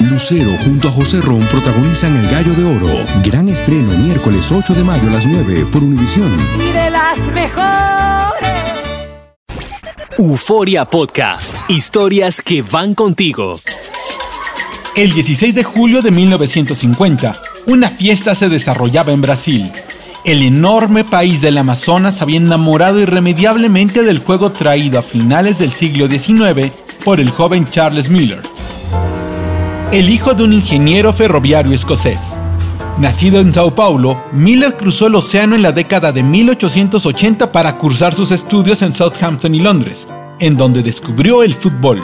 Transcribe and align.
Lucero 0.00 0.50
junto 0.64 0.88
a 0.88 0.92
José 0.92 1.20
Ron 1.20 1.40
protagonizan 1.46 2.16
El 2.16 2.28
Gallo 2.28 2.52
de 2.54 2.64
Oro. 2.64 3.06
Gran 3.22 3.48
estreno 3.48 3.96
miércoles 3.96 4.50
8 4.50 4.74
de 4.74 4.84
mayo 4.84 5.08
a 5.08 5.12
las 5.12 5.26
9 5.26 5.66
por 5.70 5.82
Univisión. 5.82 6.30
Y 6.56 6.72
de 6.72 6.90
las 6.90 7.18
mejores. 7.32 8.50
Euforia 10.18 10.84
Podcast. 10.84 11.68
Historias 11.68 12.42
que 12.42 12.62
van 12.62 12.94
contigo. 12.94 13.60
El 14.96 15.12
16 15.12 15.54
de 15.54 15.62
julio 15.62 16.02
de 16.02 16.10
1950, 16.10 17.34
una 17.66 17.88
fiesta 17.88 18.34
se 18.34 18.48
desarrollaba 18.48 19.12
en 19.12 19.22
Brasil. 19.22 19.70
El 20.24 20.42
enorme 20.42 21.04
país 21.04 21.40
del 21.40 21.56
Amazonas 21.56 22.20
había 22.20 22.36
enamorado 22.36 22.98
irremediablemente 22.98 24.02
del 24.02 24.18
juego 24.18 24.50
traído 24.50 24.98
a 24.98 25.02
finales 25.02 25.58
del 25.58 25.72
siglo 25.72 26.08
XIX 26.08 26.70
por 27.04 27.20
el 27.20 27.30
joven 27.30 27.66
Charles 27.70 28.10
Miller, 28.10 28.42
el 29.92 30.08
hijo 30.08 30.34
de 30.34 30.44
un 30.44 30.52
ingeniero 30.52 31.12
ferroviario 31.12 31.72
escocés. 31.72 32.36
Nacido 32.98 33.40
en 33.40 33.52
Sao 33.52 33.74
Paulo, 33.74 34.22
Miller 34.30 34.76
cruzó 34.76 35.08
el 35.08 35.16
océano 35.16 35.56
en 35.56 35.62
la 35.62 35.72
década 35.72 36.12
de 36.12 36.22
1880 36.22 37.50
para 37.50 37.76
cursar 37.76 38.14
sus 38.14 38.30
estudios 38.30 38.82
en 38.82 38.92
Southampton 38.92 39.52
y 39.52 39.58
Londres, 39.58 40.06
en 40.38 40.56
donde 40.56 40.84
descubrió 40.84 41.42
el 41.42 41.54
fútbol. 41.56 42.02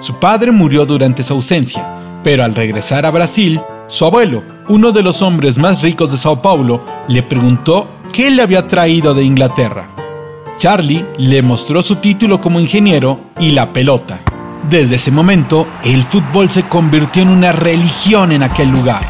Su 0.00 0.16
padre 0.16 0.50
murió 0.50 0.84
durante 0.84 1.22
su 1.22 1.32
ausencia, 1.32 2.20
pero 2.22 2.44
al 2.44 2.54
regresar 2.54 3.06
a 3.06 3.10
Brasil, 3.10 3.58
su 3.86 4.04
abuelo, 4.04 4.42
uno 4.68 4.92
de 4.92 5.02
los 5.02 5.22
hombres 5.22 5.56
más 5.56 5.80
ricos 5.80 6.10
de 6.10 6.18
Sao 6.18 6.42
Paulo, 6.42 6.84
le 7.08 7.22
preguntó 7.22 7.88
qué 8.12 8.30
le 8.30 8.42
había 8.42 8.66
traído 8.66 9.14
de 9.14 9.24
Inglaterra. 9.24 9.88
Charlie 10.58 11.06
le 11.16 11.40
mostró 11.40 11.82
su 11.82 11.96
título 11.96 12.42
como 12.42 12.60
ingeniero 12.60 13.20
y 13.40 13.50
la 13.50 13.72
pelota. 13.72 14.20
Desde 14.70 14.96
ese 14.96 15.10
momento, 15.10 15.68
el 15.84 16.04
fútbol 16.04 16.50
se 16.50 16.62
convirtió 16.62 17.22
en 17.22 17.28
una 17.28 17.52
religión 17.52 18.32
en 18.32 18.42
aquel 18.42 18.70
lugar. 18.70 19.02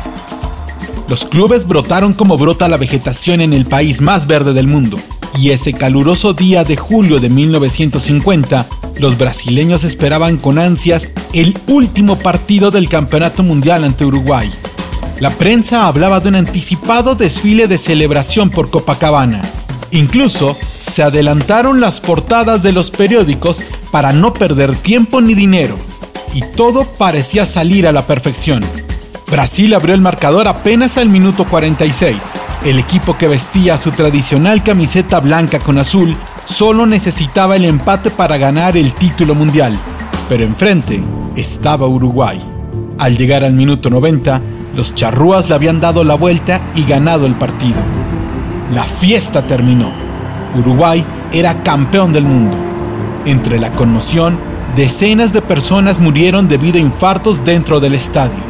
Los 1.08 1.24
clubes 1.24 1.66
brotaron 1.66 2.12
como 2.12 2.36
brota 2.36 2.66
la 2.66 2.76
vegetación 2.76 3.40
en 3.40 3.52
el 3.52 3.64
país 3.64 4.00
más 4.00 4.26
verde 4.26 4.52
del 4.52 4.66
mundo, 4.66 4.98
y 5.38 5.50
ese 5.50 5.72
caluroso 5.72 6.32
día 6.32 6.64
de 6.64 6.76
julio 6.76 7.20
de 7.20 7.28
1950, 7.28 8.66
los 8.98 9.16
brasileños 9.16 9.84
esperaban 9.84 10.38
con 10.38 10.58
ansias 10.58 11.08
el 11.32 11.56
último 11.68 12.18
partido 12.18 12.70
del 12.70 12.88
Campeonato 12.88 13.42
Mundial 13.42 13.84
ante 13.84 14.04
Uruguay. 14.04 14.50
La 15.20 15.30
prensa 15.30 15.86
hablaba 15.86 16.18
de 16.18 16.30
un 16.30 16.34
anticipado 16.34 17.14
desfile 17.14 17.68
de 17.68 17.78
celebración 17.78 18.50
por 18.50 18.70
Copacabana. 18.70 19.40
Incluso 19.92 20.56
se 20.82 21.02
adelantaron 21.02 21.80
las 21.80 22.00
portadas 22.00 22.62
de 22.62 22.72
los 22.72 22.90
periódicos 22.90 23.62
para 23.94 24.12
no 24.12 24.34
perder 24.34 24.74
tiempo 24.74 25.20
ni 25.20 25.34
dinero, 25.34 25.76
y 26.32 26.40
todo 26.56 26.82
parecía 26.82 27.46
salir 27.46 27.86
a 27.86 27.92
la 27.92 28.02
perfección. 28.02 28.64
Brasil 29.30 29.72
abrió 29.72 29.94
el 29.94 30.00
marcador 30.00 30.48
apenas 30.48 30.98
al 30.98 31.08
minuto 31.08 31.44
46. 31.44 32.16
El 32.64 32.80
equipo 32.80 33.16
que 33.16 33.28
vestía 33.28 33.78
su 33.78 33.92
tradicional 33.92 34.64
camiseta 34.64 35.20
blanca 35.20 35.60
con 35.60 35.78
azul 35.78 36.16
solo 36.44 36.86
necesitaba 36.86 37.54
el 37.54 37.64
empate 37.64 38.10
para 38.10 38.36
ganar 38.36 38.76
el 38.76 38.94
título 38.94 39.36
mundial, 39.36 39.78
pero 40.28 40.42
enfrente 40.42 41.00
estaba 41.36 41.86
Uruguay. 41.86 42.42
Al 42.98 43.16
llegar 43.16 43.44
al 43.44 43.54
minuto 43.54 43.90
90, 43.90 44.42
los 44.74 44.96
charrúas 44.96 45.48
le 45.48 45.54
habían 45.54 45.78
dado 45.78 46.02
la 46.02 46.16
vuelta 46.16 46.72
y 46.74 46.84
ganado 46.84 47.26
el 47.26 47.38
partido. 47.38 47.78
La 48.72 48.82
fiesta 48.82 49.46
terminó. 49.46 49.94
Uruguay 50.56 51.04
era 51.30 51.62
campeón 51.62 52.12
del 52.12 52.24
mundo. 52.24 52.73
Entre 53.26 53.58
la 53.58 53.72
conmoción, 53.72 54.38
decenas 54.76 55.32
de 55.32 55.40
personas 55.40 55.98
murieron 55.98 56.46
debido 56.46 56.76
a 56.76 56.82
infartos 56.82 57.44
dentro 57.44 57.80
del 57.80 57.94
estadio. 57.94 58.42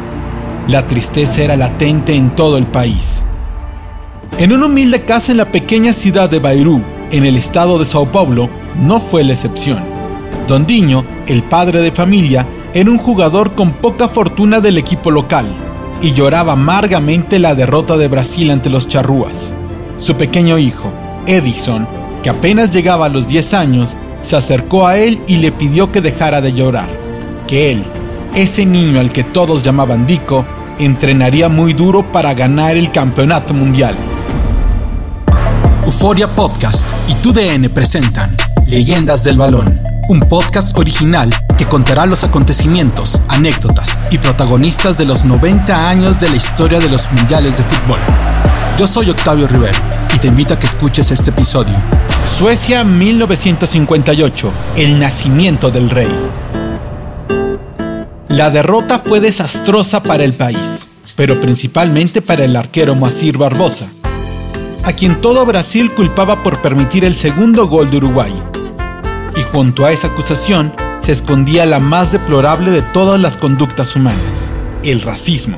La 0.67 0.85
tristeza 0.85 1.43
era 1.43 1.55
latente 1.55 2.13
en 2.13 2.35
todo 2.35 2.57
el 2.57 2.65
país. 2.65 3.23
En 4.37 4.51
una 4.51 4.65
humilde 4.65 5.03
casa 5.03 5.31
en 5.31 5.37
la 5.37 5.45
pequeña 5.45 5.93
ciudad 5.93 6.29
de 6.29 6.39
Bairú, 6.39 6.81
en 7.11 7.25
el 7.25 7.37
estado 7.37 7.79
de 7.79 7.85
Sao 7.85 8.11
Paulo, 8.11 8.49
no 8.77 8.99
fue 8.99 9.23
la 9.23 9.31
excepción. 9.31 9.79
Don 10.47 10.65
Diño, 10.65 11.05
el 11.27 11.41
padre 11.41 11.79
de 11.79 11.93
familia, 11.93 12.45
era 12.73 12.91
un 12.91 12.97
jugador 12.97 13.53
con 13.53 13.71
poca 13.71 14.09
fortuna 14.09 14.59
del 14.59 14.77
equipo 14.77 15.09
local 15.09 15.45
y 16.01 16.11
lloraba 16.11 16.53
amargamente 16.53 17.39
la 17.39 17.55
derrota 17.55 17.95
de 17.95 18.09
Brasil 18.09 18.51
ante 18.51 18.69
los 18.69 18.89
charrúas. 18.89 19.53
Su 19.99 20.15
pequeño 20.15 20.57
hijo, 20.57 20.91
Edison, 21.25 21.87
que 22.21 22.29
apenas 22.29 22.73
llegaba 22.73 23.05
a 23.05 23.09
los 23.09 23.29
10 23.29 23.53
años, 23.53 23.97
se 24.25 24.35
acercó 24.35 24.87
a 24.87 24.97
él 24.97 25.21
y 25.27 25.35
le 25.35 25.51
pidió 25.51 25.91
que 25.91 26.01
dejara 26.01 26.41
de 26.41 26.51
llorar, 26.51 26.89
que 27.47 27.71
él, 27.71 27.85
ese 28.33 28.65
niño 28.65 28.99
al 28.99 29.11
que 29.11 29.23
todos 29.23 29.61
llamaban 29.61 30.07
Dico, 30.07 30.43
entrenaría 30.79 31.47
muy 31.47 31.73
duro 31.73 32.11
para 32.11 32.33
ganar 32.33 32.75
el 32.75 32.91
campeonato 32.91 33.53
mundial. 33.53 33.95
Euforia 35.85 36.27
Podcast 36.27 36.89
y 37.07 37.13
TUDN 37.15 37.69
presentan 37.69 38.31
Leyendas 38.65 39.23
del 39.23 39.37
Balón, 39.37 39.71
un 40.09 40.21
podcast 40.21 40.75
original 40.75 41.29
que 41.55 41.65
contará 41.65 42.07
los 42.07 42.23
acontecimientos, 42.23 43.21
anécdotas 43.27 43.99
y 44.09 44.17
protagonistas 44.17 44.97
de 44.97 45.05
los 45.05 45.23
90 45.23 45.87
años 45.87 46.19
de 46.19 46.29
la 46.29 46.35
historia 46.37 46.79
de 46.79 46.89
los 46.89 47.11
mundiales 47.11 47.59
de 47.59 47.63
fútbol. 47.63 47.99
Yo 48.79 48.87
soy 48.87 49.11
Octavio 49.11 49.47
Rivero 49.47 49.77
y 50.15 50.17
te 50.17 50.29
invito 50.29 50.55
a 50.55 50.59
que 50.59 50.65
escuches 50.65 51.11
este 51.11 51.29
episodio. 51.29 51.75
Suecia 52.25 52.83
1958, 52.83 54.51
el 54.77 54.99
nacimiento 54.99 55.69
del 55.69 55.89
rey. 55.89 56.11
La 58.27 58.49
derrota 58.49 58.99
fue 58.99 59.19
desastrosa 59.19 60.01
para 60.01 60.25
el 60.25 60.33
país, 60.33 60.87
pero 61.15 61.39
principalmente 61.39 62.21
para 62.21 62.43
el 62.43 62.55
arquero 62.55 62.95
Moacir 62.95 63.37
Barbosa, 63.37 63.87
a 64.83 64.91
quien 64.93 65.21
todo 65.21 65.45
Brasil 65.45 65.93
culpaba 65.93 66.43
por 66.43 66.61
permitir 66.61 67.05
el 67.05 67.15
segundo 67.15 67.67
gol 67.67 67.89
de 67.89 67.97
Uruguay. 67.97 68.33
Y 69.37 69.41
junto 69.43 69.85
a 69.85 69.91
esa 69.91 70.07
acusación 70.07 70.73
se 71.01 71.11
escondía 71.11 71.65
la 71.65 71.79
más 71.79 72.11
deplorable 72.11 72.71
de 72.71 72.81
todas 72.81 73.21
las 73.21 73.37
conductas 73.37 73.95
humanas, 73.95 74.51
el 74.83 75.01
racismo. 75.03 75.57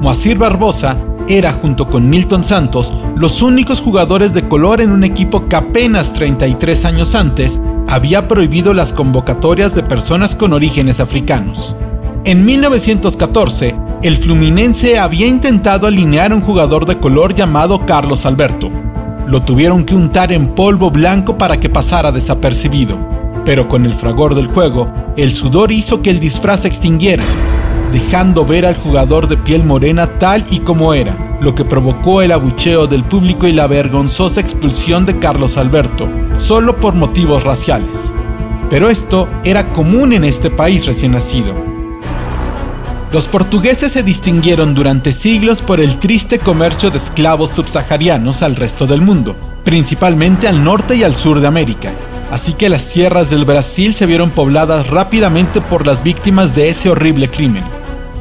Moacir 0.00 0.38
Barbosa 0.38 0.96
era, 1.28 1.52
junto 1.52 1.88
con 1.88 2.08
Milton 2.08 2.44
Santos, 2.44 2.92
los 3.16 3.42
únicos 3.42 3.80
jugadores 3.80 4.34
de 4.34 4.48
color 4.48 4.80
en 4.80 4.90
un 4.90 5.04
equipo 5.04 5.48
que 5.48 5.56
apenas 5.56 6.12
33 6.12 6.84
años 6.84 7.14
antes 7.14 7.60
había 7.88 8.28
prohibido 8.28 8.74
las 8.74 8.92
convocatorias 8.92 9.74
de 9.74 9.82
personas 9.82 10.34
con 10.34 10.52
orígenes 10.52 11.00
africanos. 11.00 11.76
En 12.24 12.44
1914, 12.44 13.74
el 14.02 14.16
Fluminense 14.16 14.98
había 14.98 15.26
intentado 15.26 15.86
alinear 15.86 16.32
a 16.32 16.34
un 16.34 16.40
jugador 16.40 16.86
de 16.86 16.98
color 16.98 17.34
llamado 17.34 17.84
Carlos 17.86 18.26
Alberto. 18.26 18.70
Lo 19.26 19.42
tuvieron 19.42 19.84
que 19.84 19.94
untar 19.94 20.32
en 20.32 20.48
polvo 20.48 20.90
blanco 20.90 21.36
para 21.36 21.58
que 21.60 21.68
pasara 21.68 22.12
desapercibido, 22.12 22.98
pero 23.44 23.68
con 23.68 23.86
el 23.86 23.94
fragor 23.94 24.34
del 24.34 24.46
juego, 24.46 24.92
el 25.16 25.32
sudor 25.32 25.72
hizo 25.72 26.02
que 26.02 26.10
el 26.10 26.20
disfraz 26.20 26.60
se 26.60 26.68
extinguiera, 26.68 27.24
dejando 27.90 28.46
ver 28.46 28.64
al 28.66 28.76
jugador 28.76 29.28
de 29.28 29.36
piel 29.36 29.64
morena 29.64 30.06
tal 30.18 30.44
y 30.50 30.60
como 30.60 30.94
era, 30.94 31.36
lo 31.40 31.54
que 31.54 31.64
provocó 31.64 32.22
el 32.22 32.32
abucheo 32.32 32.86
del 32.86 33.04
público 33.04 33.46
y 33.46 33.52
la 33.52 33.66
vergonzosa 33.66 34.40
expulsión 34.40 35.06
de 35.06 35.18
Carlos 35.18 35.56
Alberto, 35.56 36.08
solo 36.34 36.76
por 36.76 36.94
motivos 36.94 37.44
raciales. 37.44 38.12
Pero 38.68 38.88
esto 38.88 39.28
era 39.44 39.72
común 39.72 40.12
en 40.12 40.24
este 40.24 40.50
país 40.50 40.86
recién 40.86 41.12
nacido. 41.12 41.54
Los 43.12 43.26
portugueses 43.26 43.90
se 43.92 44.04
distinguieron 44.04 44.72
durante 44.74 45.12
siglos 45.12 45.62
por 45.62 45.80
el 45.80 45.96
triste 45.96 46.38
comercio 46.38 46.90
de 46.90 46.98
esclavos 46.98 47.50
subsaharianos 47.50 48.42
al 48.42 48.54
resto 48.54 48.86
del 48.86 49.00
mundo, 49.00 49.34
principalmente 49.64 50.46
al 50.46 50.62
norte 50.62 50.94
y 50.94 51.02
al 51.02 51.16
sur 51.16 51.40
de 51.40 51.48
América, 51.48 51.92
así 52.30 52.52
que 52.52 52.68
las 52.68 52.88
tierras 52.88 53.28
del 53.28 53.44
Brasil 53.44 53.94
se 53.94 54.06
vieron 54.06 54.30
pobladas 54.30 54.86
rápidamente 54.86 55.60
por 55.60 55.88
las 55.88 56.04
víctimas 56.04 56.54
de 56.54 56.68
ese 56.68 56.88
horrible 56.88 57.28
crimen. 57.28 57.64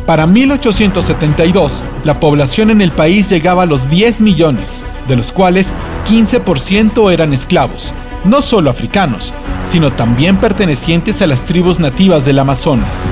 Para 0.09 0.25
1872, 0.25 1.83
la 2.03 2.19
población 2.19 2.71
en 2.71 2.81
el 2.81 2.91
país 2.91 3.29
llegaba 3.29 3.61
a 3.61 3.65
los 3.67 3.91
10 3.91 4.21
millones, 4.21 4.83
de 5.07 5.15
los 5.15 5.31
cuales 5.31 5.71
15% 6.07 7.13
eran 7.13 7.31
esclavos, 7.31 7.93
no 8.23 8.41
solo 8.41 8.71
africanos, 8.71 9.35
sino 9.63 9.93
también 9.93 10.37
pertenecientes 10.37 11.21
a 11.21 11.27
las 11.27 11.45
tribus 11.45 11.79
nativas 11.79 12.25
del 12.25 12.39
Amazonas. 12.39 13.07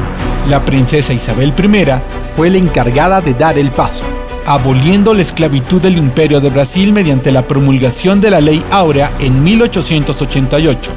La 0.49 0.65
princesa 0.65 1.13
Isabel 1.13 1.53
I 1.55 2.31
fue 2.31 2.49
la 2.49 2.57
encargada 2.57 3.21
de 3.21 3.35
dar 3.35 3.59
el 3.59 3.69
paso, 3.69 4.03
aboliendo 4.47 5.13
la 5.13 5.21
esclavitud 5.21 5.79
del 5.79 5.99
imperio 5.99 6.39
de 6.39 6.49
Brasil 6.49 6.93
mediante 6.93 7.31
la 7.31 7.47
promulgación 7.47 8.21
de 8.21 8.31
la 8.31 8.41
Ley 8.41 8.63
Áurea 8.71 9.11
en 9.19 9.43
1888, 9.43 10.89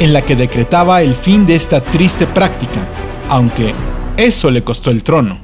en 0.00 0.12
la 0.12 0.22
que 0.22 0.34
decretaba 0.34 1.02
el 1.02 1.14
fin 1.14 1.46
de 1.46 1.54
esta 1.54 1.80
triste 1.80 2.26
práctica, 2.26 2.80
aunque 3.28 3.72
eso 4.16 4.50
le 4.50 4.64
costó 4.64 4.90
el 4.90 5.04
trono. 5.04 5.43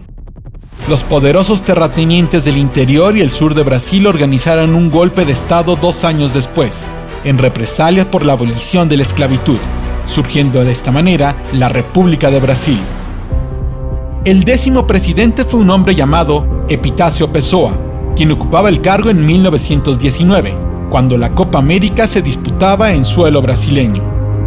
Los 0.91 1.05
poderosos 1.05 1.63
terratenientes 1.63 2.45
del 2.45 2.57
interior 2.57 3.17
y 3.17 3.21
el 3.21 3.31
sur 3.31 3.55
de 3.55 3.63
Brasil 3.63 4.09
organizaron 4.09 4.75
un 4.75 4.91
golpe 4.91 5.25
de 5.25 5.31
Estado 5.31 5.77
dos 5.77 6.05
años 6.05 6.35
después, 6.35 6.85
en 7.23 7.39
represalia 7.39 8.11
por 8.11 8.27
la 8.27 8.33
abolición 8.33 8.89
de 8.89 8.97
la 8.97 9.05
esclavitud, 9.05 9.59
surgiendo 10.05 10.65
de 10.65 10.73
esta 10.73 10.91
manera 10.91 11.37
la 11.53 11.69
República 11.69 12.33
de 12.33 12.41
Brasil. 12.41 12.77
El 14.25 14.43
décimo 14.43 14.89
presidente 14.89 15.45
fue 15.45 15.61
un 15.61 15.71
hombre 15.71 15.95
llamado 15.95 16.65
Epitácio 16.69 17.31
Pessoa, 17.31 17.71
quien 18.17 18.33
ocupaba 18.33 18.69
el 18.69 18.81
cargo 18.81 19.11
en 19.11 19.25
1919, 19.25 20.57
cuando 20.91 21.17
la 21.17 21.37
Copa 21.37 21.61
América 21.61 22.09
se 22.09 22.21
disputaba 22.21 22.95
en 22.95 23.05
suelo 23.05 23.41
brasileño. 23.41 24.03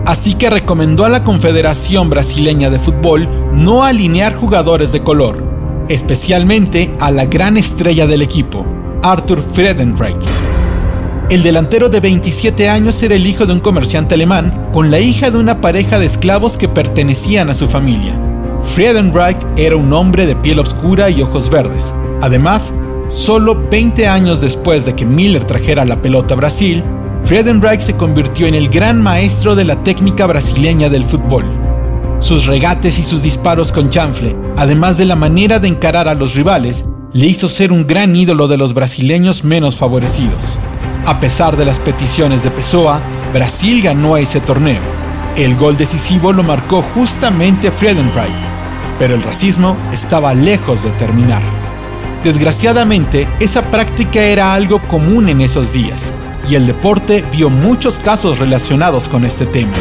Así 0.05 0.33
que 0.33 0.49
recomendó 0.49 1.05
a 1.05 1.09
la 1.09 1.23
Confederación 1.23 2.09
Brasileña 2.09 2.69
de 2.69 2.79
Fútbol 2.79 3.29
no 3.53 3.85
alinear 3.85 4.35
jugadores 4.35 4.91
de 4.91 5.01
color, 5.01 5.52
especialmente 5.89 6.93
a 6.99 7.11
la 7.11 7.25
gran 7.25 7.57
estrella 7.57 8.07
del 8.07 8.21
equipo, 8.21 8.65
Arthur 9.01 9.41
Friedenreich. 9.41 10.17
El 11.29 11.41
delantero 11.41 11.89
de 11.89 11.99
27 11.99 12.69
años 12.69 13.01
era 13.01 13.15
el 13.15 13.25
hijo 13.25 13.45
de 13.45 13.53
un 13.53 13.59
comerciante 13.59 14.15
alemán 14.15 14.69
con 14.71 14.91
la 14.91 14.99
hija 14.99 15.31
de 15.31 15.37
una 15.37 15.61
pareja 15.61 15.97
de 15.99 16.05
esclavos 16.05 16.57
que 16.57 16.67
pertenecían 16.67 17.49
a 17.49 17.53
su 17.53 17.67
familia. 17.67 18.13
Friedenreich 18.63 19.37
era 19.57 19.75
un 19.75 19.91
hombre 19.93 20.25
de 20.25 20.35
piel 20.35 20.59
oscura 20.59 21.09
y 21.09 21.21
ojos 21.21 21.49
verdes. 21.49 21.93
Además, 22.21 22.71
solo 23.09 23.67
20 23.69 24.07
años 24.07 24.41
después 24.41 24.85
de 24.85 24.95
que 24.95 25.05
Miller 25.05 25.43
trajera 25.45 25.85
la 25.85 26.01
pelota 26.01 26.33
a 26.33 26.37
Brasil, 26.37 26.83
Friedenreich 27.23 27.81
se 27.81 27.95
convirtió 27.95 28.47
en 28.47 28.55
el 28.55 28.69
gran 28.69 29.01
maestro 29.01 29.55
de 29.55 29.63
la 29.63 29.83
técnica 29.83 30.25
brasileña 30.25 30.89
del 30.89 31.05
fútbol. 31.05 31.72
Sus 32.23 32.45
regates 32.45 32.99
y 32.99 33.03
sus 33.03 33.21
disparos 33.21 33.73
con 33.73 33.89
chanfle, 33.89 34.33
además 34.55 34.97
de 34.97 35.03
la 35.03 35.17
manera 35.17 35.59
de 35.59 35.67
encarar 35.67 36.07
a 36.07 36.13
los 36.13 36.35
rivales, 36.35 36.85
le 37.11 37.25
hizo 37.25 37.49
ser 37.49 37.73
un 37.73 37.85
gran 37.85 38.15
ídolo 38.15 38.47
de 38.47 38.55
los 38.55 38.73
brasileños 38.73 39.43
menos 39.43 39.75
favorecidos. 39.75 40.57
A 41.05 41.19
pesar 41.19 41.57
de 41.57 41.65
las 41.65 41.79
peticiones 41.79 42.41
de 42.41 42.49
Pessoa, 42.49 43.01
Brasil 43.33 43.81
ganó 43.81 44.15
ese 44.15 44.39
torneo. 44.39 44.79
El 45.35 45.57
gol 45.57 45.75
decisivo 45.75 46.31
lo 46.31 46.43
marcó 46.43 46.81
justamente 46.81 47.73
Friedenreich, 47.73 48.31
pero 48.97 49.15
el 49.15 49.21
racismo 49.21 49.75
estaba 49.91 50.33
lejos 50.33 50.83
de 50.83 50.91
terminar. 50.91 51.41
Desgraciadamente, 52.23 53.27
esa 53.41 53.63
práctica 53.63 54.21
era 54.21 54.53
algo 54.53 54.81
común 54.83 55.27
en 55.27 55.41
esos 55.41 55.73
días, 55.73 56.13
y 56.49 56.55
el 56.55 56.67
deporte 56.67 57.25
vio 57.33 57.49
muchos 57.49 57.99
casos 57.99 58.39
relacionados 58.39 59.09
con 59.09 59.25
este 59.25 59.45
tema. 59.45 59.73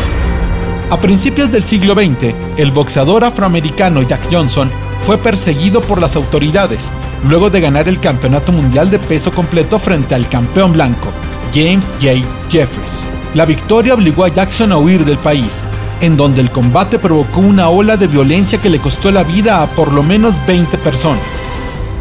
A 0.92 1.00
principios 1.00 1.50
del 1.50 1.64
siglo 1.64 1.94
XX, 1.94 2.34
el 2.58 2.70
boxeador 2.70 3.24
afroamericano 3.24 4.02
Jack 4.02 4.28
Johnson 4.30 4.70
fue 5.06 5.16
perseguido 5.16 5.80
por 5.80 5.98
las 5.98 6.16
autoridades 6.16 6.90
luego 7.26 7.48
de 7.48 7.62
ganar 7.62 7.88
el 7.88 7.98
Campeonato 7.98 8.52
Mundial 8.52 8.90
de 8.90 8.98
Peso 8.98 9.32
Completo 9.32 9.78
frente 9.78 10.14
al 10.14 10.28
campeón 10.28 10.74
blanco, 10.74 11.08
James 11.50 11.90
J. 11.98 12.16
Jeffries. 12.50 13.06
La 13.32 13.46
victoria 13.46 13.94
obligó 13.94 14.24
a 14.24 14.28
Jackson 14.28 14.70
a 14.70 14.76
huir 14.76 15.06
del 15.06 15.16
país, 15.16 15.62
en 16.02 16.18
donde 16.18 16.42
el 16.42 16.50
combate 16.50 16.98
provocó 16.98 17.40
una 17.40 17.70
ola 17.70 17.96
de 17.96 18.06
violencia 18.06 18.60
que 18.60 18.68
le 18.68 18.78
costó 18.78 19.10
la 19.10 19.22
vida 19.22 19.62
a 19.62 19.68
por 19.68 19.94
lo 19.94 20.02
menos 20.02 20.34
20 20.46 20.76
personas. 20.76 21.48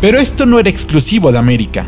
Pero 0.01 0.19
esto 0.19 0.45
no 0.45 0.59
era 0.59 0.69
exclusivo 0.69 1.31
de 1.31 1.39
América. 1.39 1.87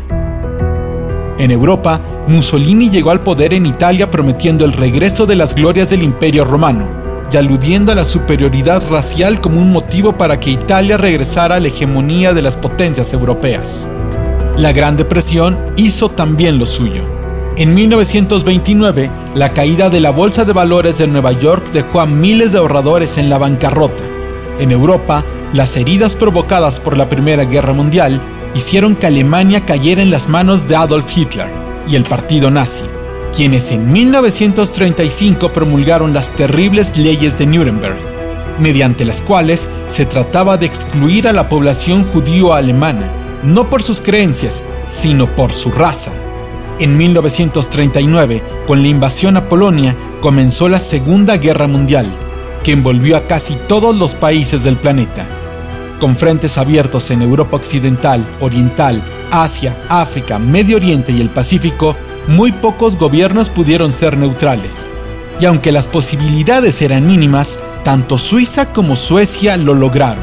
En 1.38 1.50
Europa, 1.50 2.00
Mussolini 2.28 2.90
llegó 2.90 3.10
al 3.10 3.20
poder 3.20 3.54
en 3.54 3.66
Italia 3.66 4.10
prometiendo 4.10 4.64
el 4.64 4.72
regreso 4.72 5.26
de 5.26 5.34
las 5.34 5.54
glorias 5.54 5.90
del 5.90 6.02
Imperio 6.02 6.44
Romano, 6.44 6.90
y 7.32 7.36
aludiendo 7.36 7.90
a 7.90 7.96
la 7.96 8.04
superioridad 8.04 8.82
racial 8.88 9.40
como 9.40 9.60
un 9.60 9.72
motivo 9.72 10.16
para 10.16 10.38
que 10.38 10.50
Italia 10.50 10.96
regresara 10.96 11.56
a 11.56 11.60
la 11.60 11.68
hegemonía 11.68 12.32
de 12.32 12.42
las 12.42 12.56
potencias 12.56 13.12
europeas. 13.12 13.88
La 14.56 14.72
Gran 14.72 14.96
Depresión 14.96 15.58
hizo 15.76 16.08
también 16.10 16.60
lo 16.60 16.66
suyo. 16.66 17.02
En 17.56 17.74
1929, 17.74 19.10
la 19.34 19.52
caída 19.52 19.90
de 19.90 19.98
la 19.98 20.10
Bolsa 20.10 20.44
de 20.44 20.52
Valores 20.52 20.98
de 20.98 21.08
Nueva 21.08 21.32
York 21.32 21.72
dejó 21.72 22.00
a 22.00 22.06
miles 22.06 22.52
de 22.52 22.58
ahorradores 22.58 23.18
en 23.18 23.28
la 23.28 23.38
bancarrota. 23.38 24.04
En 24.60 24.70
Europa, 24.70 25.24
las 25.52 25.76
heridas 25.76 26.14
provocadas 26.14 26.78
por 26.78 26.96
la 26.96 27.08
Primera 27.08 27.44
Guerra 27.44 27.72
Mundial 27.72 28.20
hicieron 28.54 28.96
que 28.96 29.06
Alemania 29.06 29.66
cayera 29.66 30.02
en 30.02 30.10
las 30.10 30.28
manos 30.28 30.68
de 30.68 30.76
Adolf 30.76 31.06
Hitler 31.16 31.50
y 31.88 31.96
el 31.96 32.04
partido 32.04 32.50
nazi 32.50 32.82
quienes 33.34 33.72
en 33.72 33.92
1935 33.92 35.52
promulgaron 35.52 36.14
las 36.14 36.30
terribles 36.30 36.96
leyes 36.96 37.36
de 37.36 37.46
Nuremberg, 37.46 37.96
mediante 38.60 39.04
las 39.04 39.22
cuales 39.22 39.68
se 39.88 40.06
trataba 40.06 40.56
de 40.56 40.66
excluir 40.66 41.26
a 41.26 41.32
la 41.32 41.48
población 41.48 42.04
judío-alemana, 42.04 43.10
no 43.42 43.68
por 43.68 43.82
sus 43.82 44.00
creencias, 44.00 44.62
sino 44.86 45.26
por 45.26 45.52
su 45.52 45.72
raza. 45.72 46.12
En 46.78 46.96
1939, 46.96 48.42
con 48.66 48.82
la 48.82 48.88
invasión 48.88 49.36
a 49.36 49.48
Polonia, 49.48 49.96
comenzó 50.20 50.68
la 50.68 50.78
Segunda 50.78 51.36
Guerra 51.36 51.66
Mundial, 51.66 52.06
que 52.62 52.72
envolvió 52.72 53.16
a 53.16 53.26
casi 53.26 53.56
todos 53.68 53.96
los 53.96 54.14
países 54.14 54.62
del 54.62 54.76
planeta. 54.76 55.26
Con 56.04 56.18
frentes 56.18 56.58
abiertos 56.58 57.10
en 57.10 57.22
Europa 57.22 57.56
Occidental, 57.56 58.22
Oriental, 58.40 59.02
Asia, 59.30 59.74
África, 59.88 60.38
Medio 60.38 60.76
Oriente 60.76 61.12
y 61.12 61.22
el 61.22 61.30
Pacífico, 61.30 61.96
muy 62.28 62.52
pocos 62.52 62.98
gobiernos 62.98 63.48
pudieron 63.48 63.90
ser 63.90 64.18
neutrales. 64.18 64.84
Y 65.40 65.46
aunque 65.46 65.72
las 65.72 65.86
posibilidades 65.86 66.82
eran 66.82 67.06
mínimas, 67.06 67.58
tanto 67.84 68.18
Suiza 68.18 68.70
como 68.70 68.96
Suecia 68.96 69.56
lo 69.56 69.72
lograron. 69.72 70.22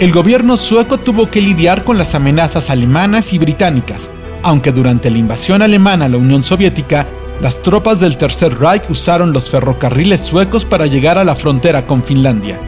El 0.00 0.10
gobierno 0.10 0.56
sueco 0.56 0.98
tuvo 0.98 1.30
que 1.30 1.40
lidiar 1.40 1.84
con 1.84 1.98
las 1.98 2.16
amenazas 2.16 2.68
alemanas 2.68 3.32
y 3.32 3.38
británicas, 3.38 4.10
aunque 4.42 4.72
durante 4.72 5.08
la 5.08 5.18
invasión 5.18 5.62
alemana 5.62 6.06
a 6.06 6.08
la 6.08 6.16
Unión 6.16 6.42
Soviética, 6.42 7.06
las 7.40 7.62
tropas 7.62 8.00
del 8.00 8.16
Tercer 8.16 8.58
Reich 8.58 8.82
usaron 8.90 9.32
los 9.32 9.50
ferrocarriles 9.50 10.22
suecos 10.22 10.64
para 10.64 10.88
llegar 10.88 11.16
a 11.16 11.22
la 11.22 11.36
frontera 11.36 11.86
con 11.86 12.02
Finlandia. 12.02 12.58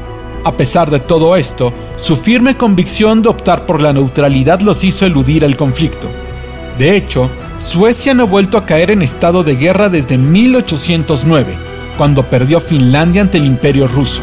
A 0.45 0.57
pesar 0.57 0.91
de 0.91 1.01
todo 1.01 1.37
esto, 1.37 1.73
su 1.97 2.17
firme 2.17 2.57
convicción 2.57 3.23
de 3.23 3.29
optar 3.29 3.67
por 3.67 3.83
la 3.83 3.93
neutralidad 3.93 4.61
los 4.61 4.85
hizo 4.85 5.05
eludir 5.05 5.45
el 5.45 5.57
conflicto. 5.57 6.09
De 6.79 6.97
hecho, 6.97 7.31
Suecia 7.59 8.15
no 8.15 8.23
ha 8.23 8.27
vuelto 8.27 8.57
a 8.57 8.65
caer 8.65 8.93
en 8.93 9.03
estado 9.03 9.43
de 9.43 9.57
guerra 9.57 9.89
desde 9.89 10.17
1809, 10.17 11.55
cuando 11.97 12.23
perdió 12.23 12.61
Finlandia 12.61 13.23
ante 13.23 13.39
el 13.39 13.45
imperio 13.45 13.89
ruso. 13.89 14.23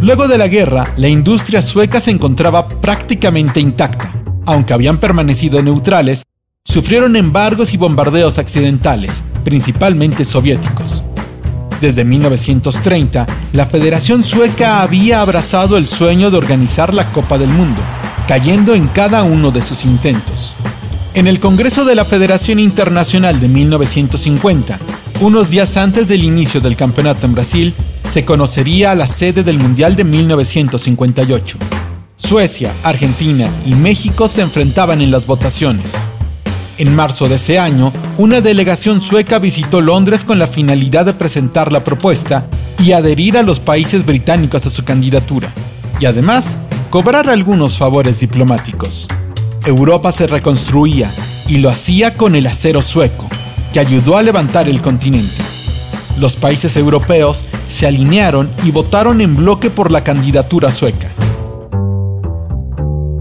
Luego 0.00 0.28
de 0.28 0.38
la 0.38 0.46
guerra, 0.46 0.84
la 0.96 1.08
industria 1.08 1.60
sueca 1.60 2.00
se 2.00 2.10
encontraba 2.10 2.68
prácticamente 2.68 3.60
intacta. 3.60 4.10
Aunque 4.46 4.72
habían 4.72 4.98
permanecido 4.98 5.60
neutrales, 5.60 6.22
sufrieron 6.64 7.16
embargos 7.16 7.74
y 7.74 7.76
bombardeos 7.76 8.38
accidentales, 8.38 9.22
principalmente 9.44 10.24
soviéticos. 10.24 11.02
Desde 11.80 12.04
1930, 12.04 13.26
la 13.54 13.64
Federación 13.64 14.22
Sueca 14.22 14.82
había 14.82 15.22
abrazado 15.22 15.78
el 15.78 15.88
sueño 15.88 16.30
de 16.30 16.36
organizar 16.36 16.92
la 16.92 17.10
Copa 17.10 17.38
del 17.38 17.48
Mundo, 17.48 17.80
cayendo 18.28 18.74
en 18.74 18.86
cada 18.88 19.22
uno 19.22 19.50
de 19.50 19.62
sus 19.62 19.86
intentos. 19.86 20.54
En 21.14 21.26
el 21.26 21.40
Congreso 21.40 21.86
de 21.86 21.94
la 21.94 22.04
Federación 22.04 22.58
Internacional 22.58 23.40
de 23.40 23.48
1950, 23.48 24.78
unos 25.22 25.48
días 25.48 25.78
antes 25.78 26.06
del 26.06 26.22
inicio 26.22 26.60
del 26.60 26.76
campeonato 26.76 27.24
en 27.24 27.34
Brasil, 27.34 27.74
se 28.10 28.26
conocería 28.26 28.94
la 28.94 29.06
sede 29.06 29.42
del 29.42 29.58
Mundial 29.58 29.96
de 29.96 30.04
1958. 30.04 31.56
Suecia, 32.16 32.74
Argentina 32.82 33.48
y 33.64 33.74
México 33.74 34.28
se 34.28 34.42
enfrentaban 34.42 35.00
en 35.00 35.10
las 35.10 35.26
votaciones. 35.26 35.94
En 36.80 36.96
marzo 36.96 37.28
de 37.28 37.34
ese 37.34 37.58
año, 37.58 37.92
una 38.16 38.40
delegación 38.40 39.02
sueca 39.02 39.38
visitó 39.38 39.82
Londres 39.82 40.24
con 40.24 40.38
la 40.38 40.46
finalidad 40.46 41.04
de 41.04 41.12
presentar 41.12 41.72
la 41.72 41.84
propuesta 41.84 42.46
y 42.82 42.92
adherir 42.92 43.36
a 43.36 43.42
los 43.42 43.60
países 43.60 44.06
británicos 44.06 44.64
a 44.64 44.70
su 44.70 44.82
candidatura, 44.82 45.52
y 46.00 46.06
además 46.06 46.56
cobrar 46.88 47.28
algunos 47.28 47.76
favores 47.76 48.20
diplomáticos. 48.20 49.08
Europa 49.66 50.10
se 50.10 50.26
reconstruía 50.26 51.12
y 51.46 51.58
lo 51.58 51.68
hacía 51.68 52.16
con 52.16 52.34
el 52.34 52.46
acero 52.46 52.80
sueco, 52.80 53.28
que 53.74 53.80
ayudó 53.80 54.16
a 54.16 54.22
levantar 54.22 54.66
el 54.66 54.80
continente. 54.80 55.42
Los 56.18 56.34
países 56.34 56.78
europeos 56.78 57.44
se 57.68 57.88
alinearon 57.88 58.48
y 58.64 58.70
votaron 58.70 59.20
en 59.20 59.36
bloque 59.36 59.68
por 59.68 59.90
la 59.90 60.02
candidatura 60.02 60.72
sueca. 60.72 61.10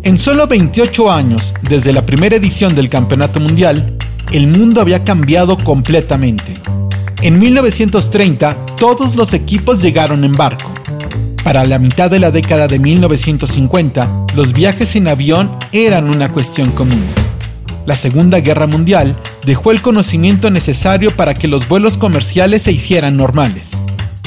En 0.10 0.18
solo 0.18 0.48
28 0.48 1.12
años, 1.12 1.54
desde 1.70 1.94
la 1.94 2.04
primera 2.04 2.36
edición 2.36 2.74
del 2.74 2.90
Campeonato 2.90 3.40
Mundial, 3.40 3.96
el 4.34 4.48
mundo 4.48 4.82
había 4.82 5.04
cambiado 5.04 5.56
completamente. 5.56 6.56
En 7.22 7.38
1930, 7.38 8.66
todos 8.76 9.16
los 9.16 9.34
equipos 9.34 9.84
llegaron 9.84 10.24
en 10.24 10.32
barco. 10.32 10.72
Para 11.44 11.64
la 11.64 11.78
mitad 11.78 12.10
de 12.10 12.18
la 12.18 12.32
década 12.32 12.66
de 12.66 12.80
1950, 12.80 14.26
los 14.36 14.52
viajes 14.52 14.96
en 14.96 15.10
avión 15.10 15.52
eran 15.74 16.06
una 16.06 16.32
cuestión 16.32 16.72
común. 16.72 17.06
La 17.86 17.96
Segunda 17.96 18.40
Guerra 18.40 18.66
Mundial 18.66 19.16
dejó 19.46 19.70
el 19.70 19.84
conocimiento 19.84 20.50
necesario 20.50 21.12
para 21.12 21.36
que 21.36 21.48
los 21.48 21.68
vuelos 21.70 22.00
comerciales 22.00 22.64
se 22.64 22.72
hicieran 22.72 23.16
normales. 23.16 23.84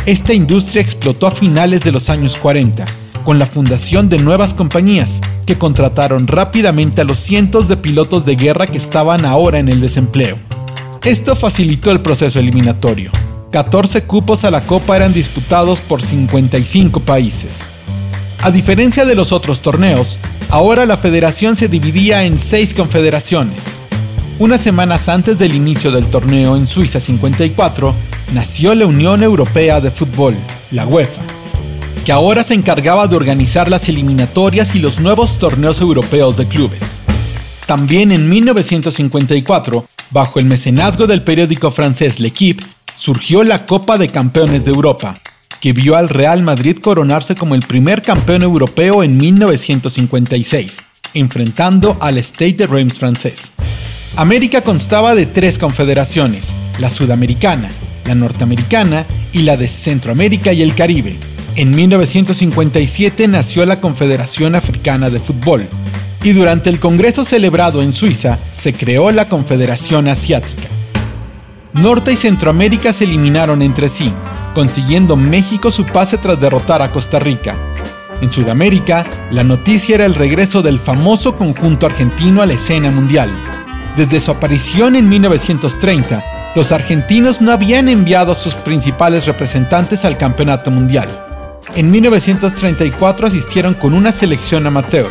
Esta 0.06 0.32
industria 0.32 0.80
explotó 0.80 1.26
a 1.26 1.32
finales 1.32 1.82
de 1.82 1.90
los 1.90 2.08
años 2.08 2.38
40, 2.38 2.84
con 3.24 3.38
la 3.38 3.46
fundación 3.46 4.08
de 4.08 4.18
nuevas 4.18 4.54
compañías, 4.54 5.20
que 5.46 5.58
contrataron 5.58 6.26
rápidamente 6.26 7.00
a 7.00 7.04
los 7.04 7.18
cientos 7.18 7.68
de 7.68 7.76
pilotos 7.76 8.24
de 8.24 8.36
guerra 8.36 8.66
que 8.66 8.78
estaban 8.78 9.24
ahora 9.24 9.58
en 9.58 9.68
el 9.68 9.80
desempleo. 9.80 10.36
Esto 11.04 11.34
facilitó 11.34 11.90
el 11.90 12.00
proceso 12.00 12.38
eliminatorio. 12.38 13.10
14 13.50 14.04
cupos 14.04 14.44
a 14.44 14.50
la 14.50 14.62
Copa 14.62 14.96
eran 14.96 15.12
disputados 15.12 15.80
por 15.80 16.00
55 16.00 17.00
países. 17.00 17.66
A 18.42 18.50
diferencia 18.50 19.04
de 19.04 19.14
los 19.14 19.30
otros 19.30 19.60
torneos, 19.60 20.18
ahora 20.48 20.86
la 20.86 20.96
federación 20.96 21.54
se 21.54 21.68
dividía 21.68 22.24
en 22.24 22.38
seis 22.38 22.74
confederaciones. 22.74 23.80
Unas 24.38 24.60
semanas 24.60 25.08
antes 25.08 25.38
del 25.38 25.54
inicio 25.54 25.92
del 25.92 26.06
torneo 26.06 26.56
en 26.56 26.66
Suiza 26.66 26.98
54, 26.98 27.94
nació 28.32 28.74
la 28.74 28.86
Unión 28.86 29.22
Europea 29.22 29.80
de 29.80 29.90
Fútbol, 29.90 30.34
la 30.70 30.86
UEFA, 30.86 31.22
que 32.04 32.12
ahora 32.12 32.42
se 32.42 32.54
encargaba 32.54 33.06
de 33.06 33.16
organizar 33.16 33.70
las 33.70 33.88
eliminatorias 33.88 34.74
y 34.74 34.80
los 34.80 34.98
nuevos 34.98 35.38
torneos 35.38 35.80
europeos 35.80 36.36
de 36.36 36.46
clubes. 36.46 37.00
También 37.66 38.10
en 38.10 38.28
1954, 38.28 39.86
bajo 40.10 40.38
el 40.38 40.46
mecenazgo 40.46 41.06
del 41.06 41.22
periódico 41.22 41.70
francés 41.70 42.18
L'Equipe, 42.18 42.64
surgió 42.94 43.44
la 43.44 43.66
Copa 43.66 43.98
de 43.98 44.08
Campeones 44.08 44.64
de 44.64 44.72
Europa, 44.72 45.14
que 45.60 45.72
vio 45.72 45.96
al 45.96 46.08
Real 46.08 46.42
Madrid 46.42 46.78
coronarse 46.78 47.36
como 47.36 47.54
el 47.54 47.60
primer 47.60 48.02
campeón 48.02 48.42
europeo 48.42 49.04
en 49.04 49.16
1956, 49.16 50.78
enfrentando 51.14 51.96
al 52.00 52.18
Stade 52.18 52.54
de 52.54 52.66
Reims 52.66 52.98
francés. 52.98 53.52
América 54.16 54.62
constaba 54.62 55.14
de 55.14 55.26
tres 55.26 55.58
confederaciones, 55.58 56.48
la 56.80 56.90
sudamericana, 56.90 57.70
la 58.06 58.14
norteamericana 58.14 59.06
y 59.32 59.42
la 59.42 59.56
de 59.56 59.68
Centroamérica 59.68 60.52
y 60.52 60.62
el 60.62 60.74
Caribe. 60.74 61.16
En 61.54 61.70
1957 61.70 63.28
nació 63.28 63.66
la 63.66 63.78
Confederación 63.78 64.54
Africana 64.54 65.10
de 65.10 65.20
Fútbol 65.20 65.68
y 66.24 66.32
durante 66.32 66.70
el 66.70 66.80
Congreso 66.80 67.26
celebrado 67.26 67.82
en 67.82 67.92
Suiza 67.92 68.38
se 68.54 68.72
creó 68.72 69.10
la 69.10 69.28
Confederación 69.28 70.08
Asiática. 70.08 70.68
Norte 71.74 72.12
y 72.12 72.16
Centroamérica 72.16 72.94
se 72.94 73.04
eliminaron 73.04 73.60
entre 73.60 73.90
sí, 73.90 74.10
consiguiendo 74.54 75.14
México 75.16 75.70
su 75.70 75.84
pase 75.84 76.16
tras 76.16 76.40
derrotar 76.40 76.80
a 76.80 76.90
Costa 76.90 77.18
Rica. 77.18 77.54
En 78.22 78.32
Sudamérica, 78.32 79.04
la 79.30 79.44
noticia 79.44 79.96
era 79.96 80.06
el 80.06 80.14
regreso 80.14 80.62
del 80.62 80.78
famoso 80.78 81.36
conjunto 81.36 81.84
argentino 81.84 82.40
a 82.40 82.46
la 82.46 82.54
escena 82.54 82.90
mundial. 82.90 83.30
Desde 83.94 84.20
su 84.20 84.30
aparición 84.30 84.96
en 84.96 85.06
1930, 85.06 86.22
los 86.54 86.72
argentinos 86.72 87.42
no 87.42 87.52
habían 87.52 87.90
enviado 87.90 88.32
a 88.32 88.36
sus 88.36 88.54
principales 88.54 89.26
representantes 89.26 90.06
al 90.06 90.16
campeonato 90.16 90.70
mundial. 90.70 91.21
En 91.74 91.90
1934 91.90 93.28
asistieron 93.28 93.72
con 93.72 93.94
una 93.94 94.12
selección 94.12 94.66
amateur, 94.66 95.08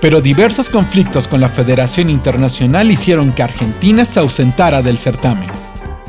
pero 0.00 0.20
diversos 0.20 0.70
conflictos 0.70 1.26
con 1.26 1.40
la 1.40 1.48
Federación 1.48 2.10
Internacional 2.10 2.92
hicieron 2.92 3.32
que 3.32 3.42
Argentina 3.42 4.04
se 4.04 4.20
ausentara 4.20 4.82
del 4.82 4.98
certamen. 4.98 5.48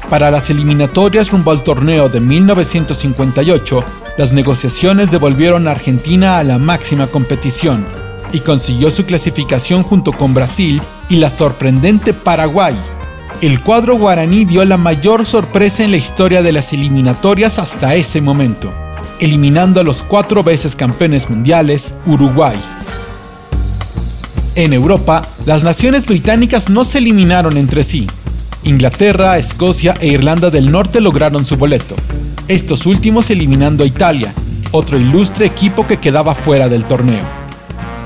Para 0.07 0.29
las 0.29 0.51
eliminatorias 0.51 1.31
rumbo 1.31 1.49
al 1.49 1.63
torneo 1.63 2.09
de 2.09 2.19
1958, 2.19 3.83
las 4.17 4.33
negociaciones 4.33 5.09
devolvieron 5.09 5.67
a 5.67 5.71
Argentina 5.71 6.37
a 6.37 6.43
la 6.43 6.59
máxima 6.59 7.07
competición 7.07 7.83
y 8.31 8.41
consiguió 8.41 8.91
su 8.91 9.03
clasificación 9.05 9.81
junto 9.81 10.11
con 10.11 10.35
Brasil 10.35 10.79
y 11.09 11.15
la 11.15 11.31
sorprendente 11.31 12.13
Paraguay. 12.13 12.75
El 13.41 13.61
cuadro 13.61 13.97
guaraní 13.97 14.45
dio 14.45 14.63
la 14.63 14.77
mayor 14.77 15.25
sorpresa 15.25 15.83
en 15.83 15.89
la 15.89 15.97
historia 15.97 16.43
de 16.43 16.51
las 16.51 16.71
eliminatorias 16.71 17.57
hasta 17.57 17.95
ese 17.95 18.21
momento, 18.21 18.71
eliminando 19.19 19.81
a 19.81 19.83
los 19.83 20.01
cuatro 20.01 20.43
veces 20.43 20.75
campeones 20.75 21.29
mundiales 21.29 21.93
Uruguay. 22.05 22.57
En 24.55 24.73
Europa, 24.73 25.27
las 25.45 25.63
naciones 25.63 26.05
británicas 26.05 26.69
no 26.69 26.83
se 26.85 26.97
eliminaron 26.97 27.57
entre 27.57 27.83
sí, 27.83 28.07
Inglaterra, 28.63 29.37
Escocia 29.37 29.95
e 29.99 30.07
Irlanda 30.07 30.49
del 30.49 30.71
Norte 30.71 30.99
lograron 30.99 31.45
su 31.45 31.57
boleto, 31.57 31.95
estos 32.47 32.85
últimos 32.85 33.29
eliminando 33.29 33.83
a 33.83 33.87
Italia, 33.87 34.33
otro 34.71 34.97
ilustre 34.97 35.45
equipo 35.45 35.87
que 35.87 35.97
quedaba 35.97 36.35
fuera 36.35 36.67
del 36.67 36.85
torneo. 36.85 37.23